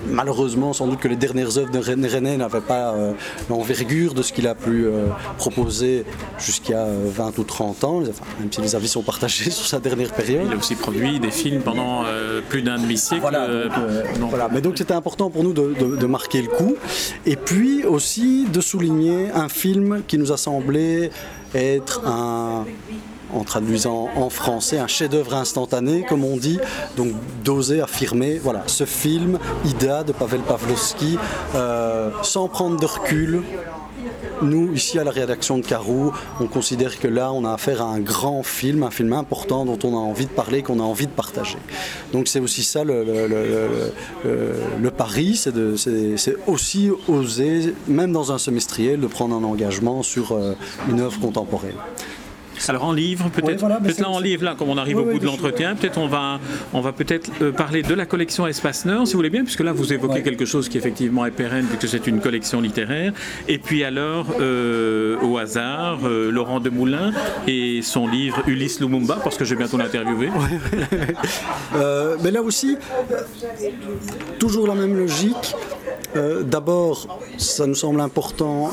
malheureusement, 0.10 0.74
sans 0.74 0.88
doute 0.88 1.00
que 1.00 1.08
les 1.08 1.15
dernières 1.15 1.58
œuvres 1.58 1.72
de 1.72 1.79
René 1.79 2.36
n'avaient 2.36 2.67
pas 2.75 2.94
euh, 2.94 3.13
l'envergure 3.50 4.13
de 4.13 4.22
ce 4.22 4.34
qu'il 4.34 4.48
a 4.48 4.55
pu 4.55 4.86
euh, 4.86 5.08
proposer 5.38 6.03
jusqu'à 6.38 6.86
20 6.86 7.38
ou 7.38 7.44
30 7.46 7.84
ans, 7.86 8.00
même 8.39 8.51
si 8.51 8.60
les 8.60 8.75
avis 8.75 8.89
sont 8.89 9.03
partagés 9.03 9.51
sur 9.60 9.65
sa 9.65 9.79
dernière 9.79 10.12
période. 10.12 10.48
Il 10.48 10.53
a 10.53 10.58
aussi 10.58 10.75
produit 10.75 11.20
des 11.22 11.32
films 11.32 11.62
pendant 11.62 12.03
plus 12.50 12.62
d'un 12.62 12.77
demi-siècle. 12.77 13.22
Voilà, 13.22 13.48
voilà, 14.20 14.50
mais 14.51 14.60
donc 14.60 14.77
c'était 14.77 14.94
important 14.94 15.29
pour 15.29 15.44
nous 15.44 15.53
de, 15.53 15.96
de, 16.03 16.08
marquer 16.08 16.41
le 16.41 16.50
coup, 16.50 16.75
et 17.25 17.38
puis 17.38 17.86
aussi 17.86 18.46
de 18.51 18.60
souligner 18.60 19.32
un 19.32 19.48
film 19.48 20.01
qui 20.08 20.17
nous 20.17 20.32
a 20.34 20.38
semblé 20.38 21.10
être 21.53 22.05
un 22.05 22.65
traduisant 23.45 24.09
en 24.15 24.29
français 24.29 24.77
un 24.77 24.87
chef-d'œuvre 24.87 25.35
instantané, 25.35 26.05
comme 26.07 26.23
on 26.23 26.37
dit, 26.37 26.59
donc 26.97 27.13
d'oser 27.43 27.81
affirmer, 27.81 28.39
voilà, 28.39 28.63
ce 28.67 28.85
film, 28.85 29.39
Ida 29.65 30.03
de 30.03 30.11
Pavel 30.11 30.41
Pavlovski, 30.41 31.17
euh, 31.55 32.09
sans 32.23 32.47
prendre 32.47 32.79
de 32.79 32.85
recul, 32.85 33.43
nous, 34.41 34.73
ici 34.73 34.99
à 34.99 35.03
la 35.03 35.11
rédaction 35.11 35.57
de 35.57 35.65
Carou, 35.65 36.11
on 36.39 36.47
considère 36.47 36.99
que 36.99 37.07
là, 37.07 37.31
on 37.31 37.45
a 37.45 37.53
affaire 37.53 37.81
à 37.81 37.85
un 37.85 37.99
grand 37.99 38.43
film, 38.43 38.83
un 38.83 38.91
film 38.91 39.13
important 39.13 39.65
dont 39.65 39.79
on 39.83 39.93
a 39.93 39.99
envie 39.99 40.25
de 40.25 40.31
parler, 40.31 40.61
qu'on 40.61 40.79
a 40.79 40.83
envie 40.83 41.07
de 41.07 41.11
partager. 41.11 41.57
Donc 42.11 42.27
c'est 42.27 42.39
aussi 42.39 42.63
ça 42.63 42.83
le, 42.83 43.03
le, 44.23 44.91
pari, 44.91 45.35
c'est 45.35 46.35
aussi 46.48 46.89
oser, 47.07 47.74
même 47.87 48.11
dans 48.11 48.31
un 48.31 48.37
semestriel, 48.37 49.00
de 49.00 49.07
prendre 49.07 49.35
un 49.35 49.43
engagement 49.43 50.03
sur 50.03 50.31
euh, 50.31 50.53
une 50.89 51.00
œuvre 51.00 51.20
contemporaine. 51.20 51.75
Alors 52.68 52.85
en 52.85 52.94
livre, 52.94 53.29
peut-être 53.29 53.68
là 53.68 54.09
en 54.09 54.20
livre, 54.20 54.44
là, 54.44 54.55
comme 54.57 54.70
on 54.70 54.77
arrive 54.77 54.98
au 54.98 55.05
bout 55.05 55.20
de 55.20 55.25
l'entretien, 55.25 55.75
peut-être 55.75 55.98
on 55.98 56.07
va, 56.07 56.39
on 56.74 56.81
va 56.81 56.91
peut-être 56.94 57.29
euh, 57.41 57.51
parler 57.51 57.83
de 57.83 57.94
la 57.94 58.05
collection 58.05 58.48
Espace 58.48 58.85
Nord, 58.85 59.07
si 59.07 59.13
vous 59.13 59.20
voulez 59.20 59.29
bien, 59.29 59.44
puisque 59.44 59.61
là 59.61 59.72
vous 59.72 59.94
évoquez 59.94 60.24
quelque 60.24 60.46
chose 60.46 60.70
qui 60.70 60.77
effectivement 60.77 61.25
est 61.25 61.31
pérenne, 61.31 61.65
puisque 61.65 61.87
c'est 61.87 62.07
une 62.07 62.20
collection 62.20 62.61
littéraire. 62.61 63.13
Et 63.48 63.57
puis 63.57 63.83
alors, 63.83 64.27
euh, 64.39 65.18
au 65.22 65.37
hasard, 65.37 66.00
euh, 66.05 66.31
Laurent 66.31 66.59
Demoulin 66.59 67.11
et 67.48 67.81
son 67.81 68.07
livre 68.07 68.41
Ulysse 68.48 68.79
Lumumba, 68.79 69.20
parce 69.24 69.37
que 69.37 69.46
j'ai 69.46 69.55
bientôt 69.55 69.77
l'interviewer. 69.77 70.29
mais 72.24 72.31
là 72.31 72.41
aussi, 72.41 72.77
toujours 74.39 74.68
la 74.68 74.75
même 74.75 74.98
logique. 74.98 75.55
D'abord, 76.43 77.19
ça 77.37 77.67
nous 77.67 77.75
semble 77.75 77.99
important 77.99 78.71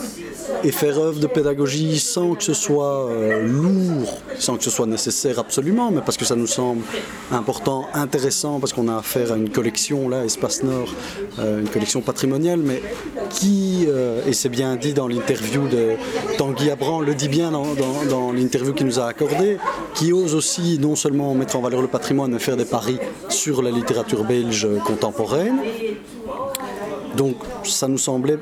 et 0.65 0.71
faire 0.71 0.99
œuvre 0.99 1.19
de 1.19 1.27
pédagogie 1.27 1.99
sans 1.99 2.35
que 2.35 2.43
ce 2.43 2.55
soit 2.55 3.07
euh, 3.09 3.43
lourd, 3.47 4.19
sans 4.39 4.57
que 4.57 4.65
ce 4.65 4.71
soit 4.71 4.87
nécessaire 4.87 5.39
absolument, 5.39 5.91
mais 5.91 6.01
parce 6.05 6.17
que 6.17 6.25
ça 6.25 6.37
nous 6.37 6.47
semble 6.47 6.83
important, 7.31 7.87
intéressant, 7.95 8.61
parce 8.61 8.73
qu'on 8.73 8.89
a 8.89 8.97
affaire 8.97 9.33
à 9.33 9.37
une 9.37 9.51
collection, 9.51 10.09
là, 10.09 10.25
Espace 10.25 10.63
Nord, 10.63 10.95
euh, 11.39 11.61
une 11.61 11.69
collection 11.69 12.01
patrimoniale, 12.01 12.61
mais 12.61 12.83
qui, 13.31 13.87
euh, 13.89 14.21
et 14.27 14.33
c'est 14.33 14.49
bien 14.49 14.77
dit 14.77 14.95
dans 14.95 15.09
l'interview 15.09 15.67
de 15.69 15.95
Tanguy 16.39 16.71
Abran, 16.71 17.01
le 17.01 17.15
dit 17.15 17.29
bien 17.29 17.51
dans, 17.51 17.67
dans 18.09 18.33
l'interview 18.33 18.73
qu'il 18.73 18.87
nous 18.87 19.01
a 19.01 19.07
accordé, 19.07 19.59
qui 19.95 20.13
ose 20.13 20.35
aussi 20.35 20.79
non 20.79 20.97
seulement 20.97 21.35
mettre 21.35 21.57
en 21.57 21.61
valeur 21.61 21.83
le 21.83 21.89
patrimoine, 21.89 22.33
mais 22.33 22.39
faire 22.39 22.57
des 22.57 22.65
paris 22.65 22.99
sur 23.29 23.63
la 23.63 23.71
littérature 23.71 24.25
belge 24.25 24.69
contemporaine. 24.87 25.59
Donc 27.17 27.37
ça 27.65 27.89
nous 27.89 27.99
semblait 27.99 28.39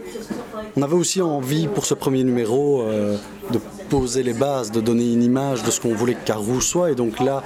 on 0.76 0.82
avait 0.82 0.94
aussi 0.94 1.20
envie 1.20 1.66
pour 1.66 1.84
ce 1.84 1.94
premier 1.94 2.24
numéro 2.24 2.82
euh, 2.82 3.16
de 3.50 3.58
poser 3.88 4.22
les 4.22 4.32
bases, 4.32 4.70
de 4.70 4.80
donner 4.80 5.12
une 5.12 5.22
image 5.22 5.62
de 5.62 5.70
ce 5.70 5.80
qu'on 5.80 5.94
voulait 5.94 6.14
que 6.14 6.24
Carreau 6.24 6.60
soit. 6.60 6.92
Et 6.92 6.94
donc 6.94 7.18
là, 7.20 7.42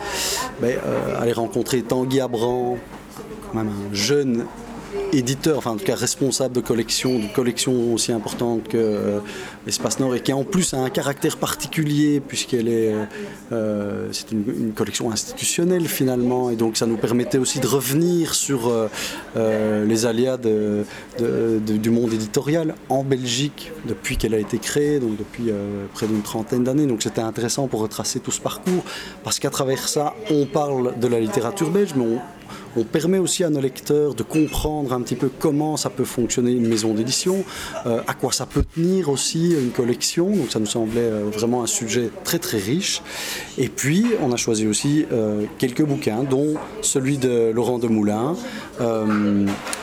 ben, 0.60 0.76
euh, 0.84 1.20
aller 1.20 1.32
rencontrer 1.32 1.82
Tanguy 1.82 2.20
Abran, 2.20 2.76
même 3.54 3.68
un 3.68 3.94
jeune 3.94 4.46
éditeur, 5.12 5.58
enfin 5.58 5.72
en 5.72 5.76
tout 5.76 5.84
cas 5.84 5.94
responsable 5.94 6.54
de 6.54 6.60
collection, 6.60 7.18
de 7.18 7.26
collection 7.26 7.94
aussi 7.94 8.12
importante 8.12 8.68
que 8.68 8.76
euh, 8.76 9.20
Espace 9.66 10.00
Nord 10.00 10.14
et 10.14 10.20
qui 10.20 10.32
en 10.32 10.44
plus 10.44 10.74
a 10.74 10.78
un 10.78 10.90
caractère 10.90 11.36
particulier 11.36 12.20
puisqu'elle 12.20 12.68
est, 12.68 12.94
euh, 13.52 14.08
c'est 14.12 14.32
une, 14.32 14.72
collection 14.74 15.10
institutionnelle 15.10 15.86
finalement 15.86 16.50
et 16.50 16.56
donc 16.56 16.76
ça 16.76 16.86
nous 16.86 16.96
permettait 16.96 17.38
aussi 17.38 17.60
de 17.60 17.66
revenir 17.66 18.34
sur 18.34 18.68
euh, 19.36 19.84
les 19.84 20.06
aléas 20.06 20.36
du 20.38 21.90
monde 21.90 22.12
éditorial 22.12 22.74
en 22.88 23.04
Belgique 23.04 23.70
depuis 23.86 24.16
qu'elle 24.16 24.34
a 24.34 24.38
été 24.38 24.58
créée, 24.58 24.98
donc 24.98 25.16
depuis 25.16 25.52
près 25.92 26.06
d'une 26.06 26.22
trentaine 26.22 26.64
d'années. 26.64 26.86
Donc 26.86 27.02
c'était 27.02 27.20
intéressant 27.20 27.68
pour 27.68 27.80
retracer 27.80 28.20
tout 28.20 28.30
ce 28.30 28.40
parcours 28.40 28.84
parce 29.22 29.38
qu'à 29.38 29.50
travers 29.50 29.88
ça, 29.88 30.14
on 30.30 30.46
parle 30.46 30.98
de 30.98 31.06
la 31.06 31.20
littérature 31.20 31.70
belge, 31.70 31.92
mais 31.96 32.04
on, 32.04 32.20
on 32.76 32.84
permet 32.84 33.18
aussi 33.18 33.44
à 33.44 33.50
nos 33.50 33.60
lecteurs 33.60 34.14
de 34.14 34.22
comprendre 34.22 34.92
un 34.92 35.00
petit 35.00 35.14
peu 35.16 35.30
comment 35.38 35.76
ça 35.76 35.90
peut 35.90 36.04
fonctionner 36.04 36.52
une 36.52 36.66
maison 36.66 36.94
d'édition, 36.94 37.44
euh, 37.86 38.00
à 38.06 38.14
quoi 38.14 38.32
ça 38.32 38.46
peut 38.46 38.64
tenir 38.74 39.08
aussi 39.08 39.52
une 39.52 39.70
collection. 39.70 40.30
Donc 40.30 40.50
ça 40.50 40.58
nous 40.58 40.66
semblait 40.66 41.00
euh, 41.00 41.24
vraiment 41.32 41.62
un 41.62 41.66
sujet 41.66 42.10
très 42.24 42.38
très 42.38 42.58
riche. 42.58 43.02
Et 43.58 43.68
puis 43.68 44.06
on 44.22 44.32
a 44.32 44.36
choisi 44.36 44.66
aussi 44.66 45.06
euh, 45.12 45.44
quelques 45.58 45.84
bouquins, 45.84 46.24
dont 46.24 46.54
celui 46.82 47.18
de 47.18 47.50
Laurent 47.54 47.78
Demoulin. 47.78 48.36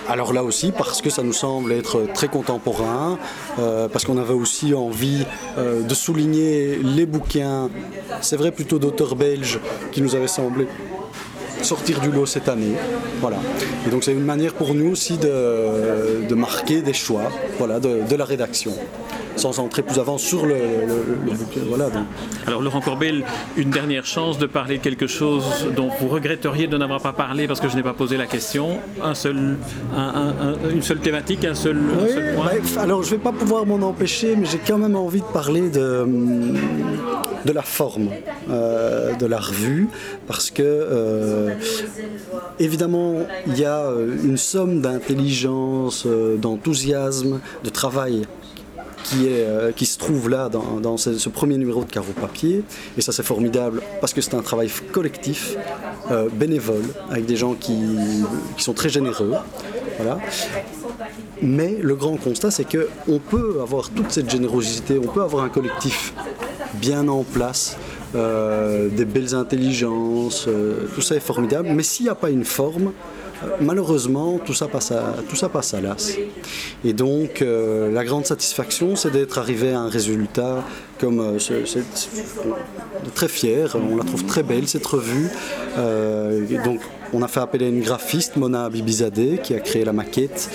alors 0.09 0.33
là 0.33 0.43
aussi 0.43 0.71
parce 0.71 1.01
que 1.01 1.09
ça 1.09 1.23
nous 1.23 1.33
semble 1.33 1.71
être 1.71 2.07
très 2.13 2.27
contemporain, 2.27 3.17
parce 3.57 4.05
qu'on 4.05 4.17
avait 4.17 4.33
aussi 4.33 4.73
envie 4.73 5.25
de 5.57 5.93
souligner 5.93 6.77
les 6.77 7.05
bouquins, 7.05 7.69
c'est 8.21 8.35
vrai 8.35 8.51
plutôt 8.51 8.79
d'auteurs 8.79 9.15
belges 9.15 9.59
qui 9.91 10.01
nous 10.01 10.15
avaient 10.15 10.27
semblé 10.27 10.67
sortir 11.63 11.99
du 11.99 12.11
lot 12.11 12.25
cette 12.25 12.49
année. 12.49 12.73
Voilà. 13.19 13.37
Et 13.87 13.89
donc 13.89 14.03
c'est 14.03 14.13
une 14.13 14.23
manière 14.23 14.53
pour 14.53 14.73
nous 14.73 14.91
aussi 14.91 15.17
de, 15.17 16.33
marquer 16.33 16.81
des 16.81 16.93
choix 16.93 17.23
voilà, 17.57 17.79
de, 17.79 18.15
la 18.15 18.25
rédaction. 18.25 18.73
sans 19.35 19.59
entrer 19.59 19.81
plus 19.83 19.99
avant 19.99 20.17
sur 20.17 20.45
le, 20.45 20.55
voilà. 21.67 21.89
Alors 22.47 22.61
Laurent 22.61 22.81
Corbel, 22.81 23.23
une 23.57 23.69
dernière 23.69 24.05
chance 24.05 24.37
de 24.37 24.45
parler 24.45 24.77
de 24.77 24.83
quelque 24.83 25.07
chose 25.07 25.43
dont 25.75 25.89
vous 25.99 26.07
regretteriez 26.07 26.67
de 26.67 26.77
n'avoir 26.77 27.01
pas 27.01 27.13
parlé 27.13 27.47
parce 27.47 27.59
que 27.59 27.69
je 27.69 27.75
n'ai 27.75 27.83
pas 27.83 27.93
posé 27.93 28.17
la 28.17 28.27
question. 28.27 28.79
Un 29.03 29.13
seul, 29.13 29.57
une 30.71 30.81
seule 30.81 30.99
thématique, 30.99 31.45
un 31.45 31.55
seul, 31.55 31.77
point. 32.35 32.45
Bah, 32.75 32.81
alors 32.81 33.03
je 33.03 33.11
ne 33.11 33.15
vais 33.17 33.23
pas 33.23 33.31
pouvoir 33.31 33.65
m'en 33.65 33.87
empêcher, 33.87 34.35
mais 34.35 34.45
j'ai 34.45 34.59
quand 34.59 34.77
même 34.77 34.95
envie 34.95 35.21
de 35.21 35.25
parler 35.25 35.69
de, 35.69 36.05
de 37.45 37.51
la 37.51 37.61
forme 37.61 38.09
euh, 38.49 39.13
de 39.15 39.25
la 39.25 39.39
revue 39.39 39.87
parce 40.27 40.51
que 40.51 40.61
euh, 40.63 41.55
évidemment 42.59 43.15
il 43.47 43.57
y 43.57 43.65
a 43.65 43.89
une 44.23 44.37
somme 44.37 44.81
d'intelligence, 44.81 46.05
euh, 46.05 46.37
d'enthousiasme, 46.37 47.39
de 47.63 47.69
travail 47.69 48.23
qui, 49.03 49.27
est, 49.27 49.45
euh, 49.45 49.71
qui 49.71 49.85
se 49.85 49.97
trouve 49.97 50.29
là 50.29 50.49
dans, 50.49 50.97
ce, 50.97 51.29
premier 51.29 51.57
numéro 51.57 51.83
de 51.83 51.89
Carreau 51.89 52.13
Papier. 52.19 52.63
Et 52.97 53.01
ça 53.01 53.11
c'est 53.11 53.23
formidable 53.23 53.81
parce 53.99 54.13
que 54.13 54.21
c'est 54.21 54.35
un 54.35 54.41
travail 54.41 54.69
collectif, 54.91 55.55
euh, 56.11 56.29
bénévole, 56.31 56.85
avec 57.09 57.25
des 57.25 57.35
gens 57.35 57.53
qui, 57.53 57.77
qui 58.57 58.63
sont 58.63 58.73
très 58.73 58.89
généreux. 58.89 59.33
Voilà. 59.97 60.19
Mais 61.41 61.77
le 61.81 61.95
grand 61.95 62.17
constat, 62.17 62.51
c'est 62.51 62.65
qu'on 62.65 63.19
peut 63.19 63.59
avoir 63.61 63.89
toute 63.89 64.11
cette 64.11 64.29
générosité, 64.29 64.99
on 65.03 65.07
peut 65.07 65.23
avoir 65.23 65.43
un 65.43 65.49
collectif 65.49 66.13
bien 66.75 67.07
en 67.07 67.23
place, 67.23 67.77
euh, 68.15 68.89
des 68.89 69.05
belles 69.05 69.35
intelligences, 69.35 70.47
tout 70.93 71.01
ça 71.01 71.15
est 71.15 71.21
formidable. 71.21 71.69
Mais 71.71 71.83
s'il 71.83 72.05
n'y 72.05 72.11
a 72.11 72.15
pas 72.15 72.29
une 72.29 72.45
forme, 72.45 72.91
malheureusement, 73.59 74.39
tout 74.43 74.53
ça 74.53 74.67
passe 74.67 74.91
à, 74.91 75.15
tout 75.27 75.35
ça 75.35 75.49
passe 75.49 75.73
à 75.73 75.81
l'as. 75.81 76.17
Et 76.83 76.93
donc, 76.93 77.41
euh, 77.41 77.91
la 77.91 78.03
grande 78.03 78.25
satisfaction, 78.25 78.95
c'est 78.95 79.11
d'être 79.11 79.37
arrivé 79.37 79.73
à 79.73 79.79
un 79.79 79.89
résultat 79.89 80.63
comme 80.99 81.19
euh, 81.19 81.37
très 83.15 83.27
fier. 83.27 83.75
On 83.75 83.95
la 83.95 84.03
trouve 84.03 84.25
très 84.25 84.43
belle 84.43 84.67
cette 84.67 84.85
revue. 84.85 85.29
Euh, 85.77 86.45
donc, 86.63 86.81
on 87.13 87.21
a 87.21 87.27
fait 87.27 87.39
appel 87.39 87.63
à 87.63 87.67
une 87.67 87.81
graphiste, 87.81 88.35
Mona 88.37 88.69
Bibizadeh, 88.69 89.39
qui 89.41 89.53
a 89.53 89.59
créé 89.59 89.85
la 89.85 89.93
maquette 89.93 90.49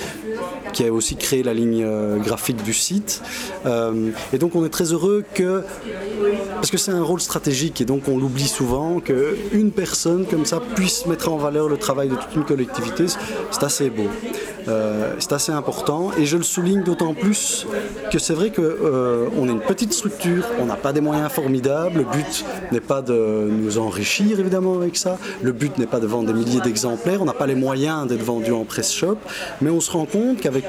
qui 0.77 0.85
a 0.85 0.93
aussi 0.93 1.17
créé 1.17 1.43
la 1.43 1.55
ligne 1.55 1.83
euh, 1.85 2.19
graphique 2.19 2.63
du 2.63 2.75
site. 2.75 3.23
Euh, 3.65 4.11
et 4.35 4.39
donc 4.39 4.55
on 4.55 4.65
est 4.65 4.69
très 4.69 4.93
heureux 4.93 5.25
que, 5.33 5.63
parce 6.57 6.71
que 6.71 6.77
c'est 6.77 6.91
un 6.91 7.03
rôle 7.03 7.21
stratégique 7.21 7.81
et 7.81 7.87
donc 7.87 8.09
on 8.09 8.19
l'oublie 8.19 8.47
souvent, 8.47 9.01
qu'une 9.01 9.71
personne 9.71 10.27
comme 10.27 10.45
ça 10.45 10.61
puisse 10.75 11.07
mettre 11.07 11.31
en 11.33 11.39
valeur 11.39 11.71
le 11.71 11.79
travail 11.79 12.11
de 12.11 12.17
toute 12.17 12.35
une 12.35 12.45
collectivité, 12.45 13.07
c'est 13.09 13.63
assez 13.63 13.89
beau. 13.89 14.09
Euh, 14.69 15.15
c'est 15.19 15.33
assez 15.33 15.53
important 15.53 16.11
et 16.19 16.27
je 16.27 16.37
le 16.37 16.43
souligne 16.43 16.83
d'autant 16.83 17.15
plus 17.15 17.67
que 18.11 18.19
c'est 18.19 18.35
vrai 18.35 18.51
qu'on 18.51 18.63
euh, 18.63 19.29
est 19.31 19.51
une 19.51 19.61
petite 19.61 19.93
structure, 19.93 20.45
on 20.61 20.67
n'a 20.67 20.77
pas 20.77 20.93
des 20.93 21.01
moyens 21.01 21.31
formidables, 21.31 21.99
le 21.99 22.05
but 22.05 22.45
n'est 22.73 22.81
pas 22.81 23.03
de 23.03 23.49
nous 23.51 23.79
enrichir 23.79 24.41
évidemment 24.41 24.75
avec 24.75 24.97
ça, 24.97 25.19
le 25.43 25.53
but 25.53 25.79
n'est 25.79 25.87
pas 25.87 26.01
de 26.01 26.07
vendre 26.07 26.33
des 26.33 26.39
milliers 26.39 26.61
d'exemplaires, 26.61 27.23
on 27.23 27.27
n'a 27.27 27.33
pas 27.33 27.47
les 27.47 27.55
moyens 27.55 28.07
d'être 28.07 28.23
vendu 28.23 28.53
en 28.53 28.65
press 28.65 28.93
shop, 28.93 29.19
mais 29.61 29.71
on 29.71 29.81
se 29.81 29.91
rend 29.91 30.07
compte 30.07 30.41
qu'avec 30.41 30.65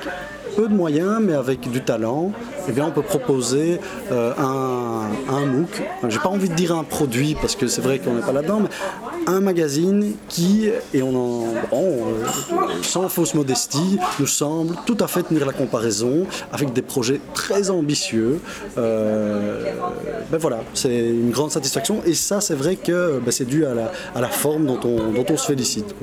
peu 0.57 0.67
de 0.67 0.73
moyens, 0.73 1.19
mais 1.21 1.33
avec 1.35 1.69
du 1.69 1.81
talent, 1.81 2.31
eh 2.67 2.71
bien, 2.71 2.85
on 2.87 2.91
peut 2.91 3.03
proposer 3.03 3.79
euh, 4.11 4.33
un, 4.39 5.03
un 5.29 5.45
MOOC. 5.45 5.83
J'ai 6.09 6.17
pas 6.17 6.29
envie 6.29 6.49
de 6.49 6.55
dire 6.55 6.75
un 6.75 6.83
produit 6.83 7.37
parce 7.39 7.55
que 7.55 7.67
c'est 7.67 7.81
vrai 7.81 7.99
qu'on 7.99 8.15
n'est 8.15 8.23
pas 8.23 8.31
là-dedans, 8.31 8.61
mais 8.61 8.69
un 9.27 9.39
magazine 9.39 10.15
qui, 10.27 10.67
et 10.95 11.03
on 11.03 11.15
en, 11.15 11.43
euh, 11.73 12.25
sans 12.81 13.07
fausse 13.07 13.35
modestie, 13.35 13.99
nous 14.19 14.25
semble 14.25 14.75
tout 14.87 14.97
à 14.99 15.05
fait 15.05 15.21
tenir 15.21 15.45
la 15.45 15.53
comparaison 15.53 16.25
avec 16.51 16.73
des 16.73 16.81
projets 16.81 17.21
très 17.35 17.69
ambitieux. 17.69 18.39
Euh, 18.79 19.63
ben 20.31 20.39
voilà, 20.39 20.61
c'est 20.73 20.97
une 20.97 21.29
grande 21.29 21.51
satisfaction 21.51 22.01
et 22.03 22.15
ça, 22.15 22.41
c'est 22.41 22.55
vrai 22.55 22.77
que 22.77 23.19
ben, 23.23 23.29
c'est 23.31 23.45
dû 23.45 23.63
à 23.63 23.75
la, 23.75 23.91
à 24.15 24.21
la, 24.21 24.29
forme 24.29 24.65
dont 24.65 24.79
on, 24.83 25.11
dont 25.11 25.25
on 25.29 25.37
se 25.37 25.45
félicite. 25.45 25.93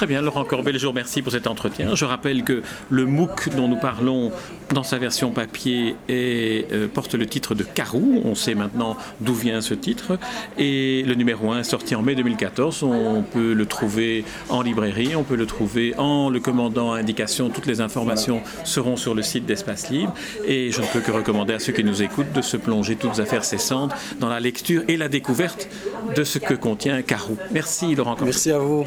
Très 0.00 0.06
bien, 0.06 0.22
Laurent 0.22 0.46
Corbet, 0.46 0.72
je 0.72 0.78
vous 0.78 0.92
remercie 0.92 1.20
pour 1.20 1.30
cet 1.30 1.46
entretien. 1.46 1.94
Je 1.94 2.06
rappelle 2.06 2.42
que 2.42 2.62
le 2.88 3.04
MOOC 3.04 3.54
dont 3.54 3.68
nous 3.68 3.76
parlons 3.76 4.32
dans 4.72 4.82
sa 4.82 4.96
version 4.96 5.30
papier 5.30 5.94
euh, 6.08 6.88
porte 6.88 7.14
le 7.14 7.26
titre 7.26 7.54
de 7.54 7.64
Carou. 7.64 8.22
On 8.24 8.34
sait 8.34 8.54
maintenant 8.54 8.96
d'où 9.20 9.34
vient 9.34 9.60
ce 9.60 9.74
titre. 9.74 10.18
Et 10.56 11.02
le 11.02 11.12
numéro 11.16 11.52
1 11.52 11.58
est 11.60 11.64
sorti 11.64 11.94
en 11.94 12.00
mai 12.00 12.14
2014. 12.14 12.82
On 12.82 13.20
peut 13.20 13.52
le 13.52 13.66
trouver 13.66 14.24
en 14.48 14.62
librairie, 14.62 15.14
on 15.16 15.22
peut 15.22 15.36
le 15.36 15.44
trouver 15.44 15.94
en 15.98 16.30
le 16.30 16.40
commandant 16.40 16.94
à 16.94 16.98
indication. 16.98 17.50
Toutes 17.50 17.66
les 17.66 17.82
informations 17.82 18.40
seront 18.64 18.96
sur 18.96 19.14
le 19.14 19.20
site 19.20 19.44
d'Espace 19.44 19.90
Libre. 19.90 20.14
Et 20.46 20.72
je 20.72 20.80
ne 20.80 20.86
peux 20.86 21.00
que 21.00 21.10
recommander 21.10 21.52
à 21.52 21.58
ceux 21.58 21.74
qui 21.74 21.84
nous 21.84 22.02
écoutent 22.02 22.32
de 22.32 22.40
se 22.40 22.56
plonger 22.56 22.96
toutes 22.96 23.20
affaires 23.20 23.44
cessantes 23.44 23.92
dans 24.18 24.30
la 24.30 24.40
lecture 24.40 24.82
et 24.88 24.96
la 24.96 25.10
découverte 25.10 25.68
de 26.16 26.24
ce 26.24 26.38
que 26.38 26.54
contient 26.54 27.02
Carou. 27.02 27.36
Merci 27.52 27.94
Laurent 27.94 28.14
Corbet. 28.14 28.30
Merci 28.30 28.50
à 28.50 28.58
vous. 28.58 28.86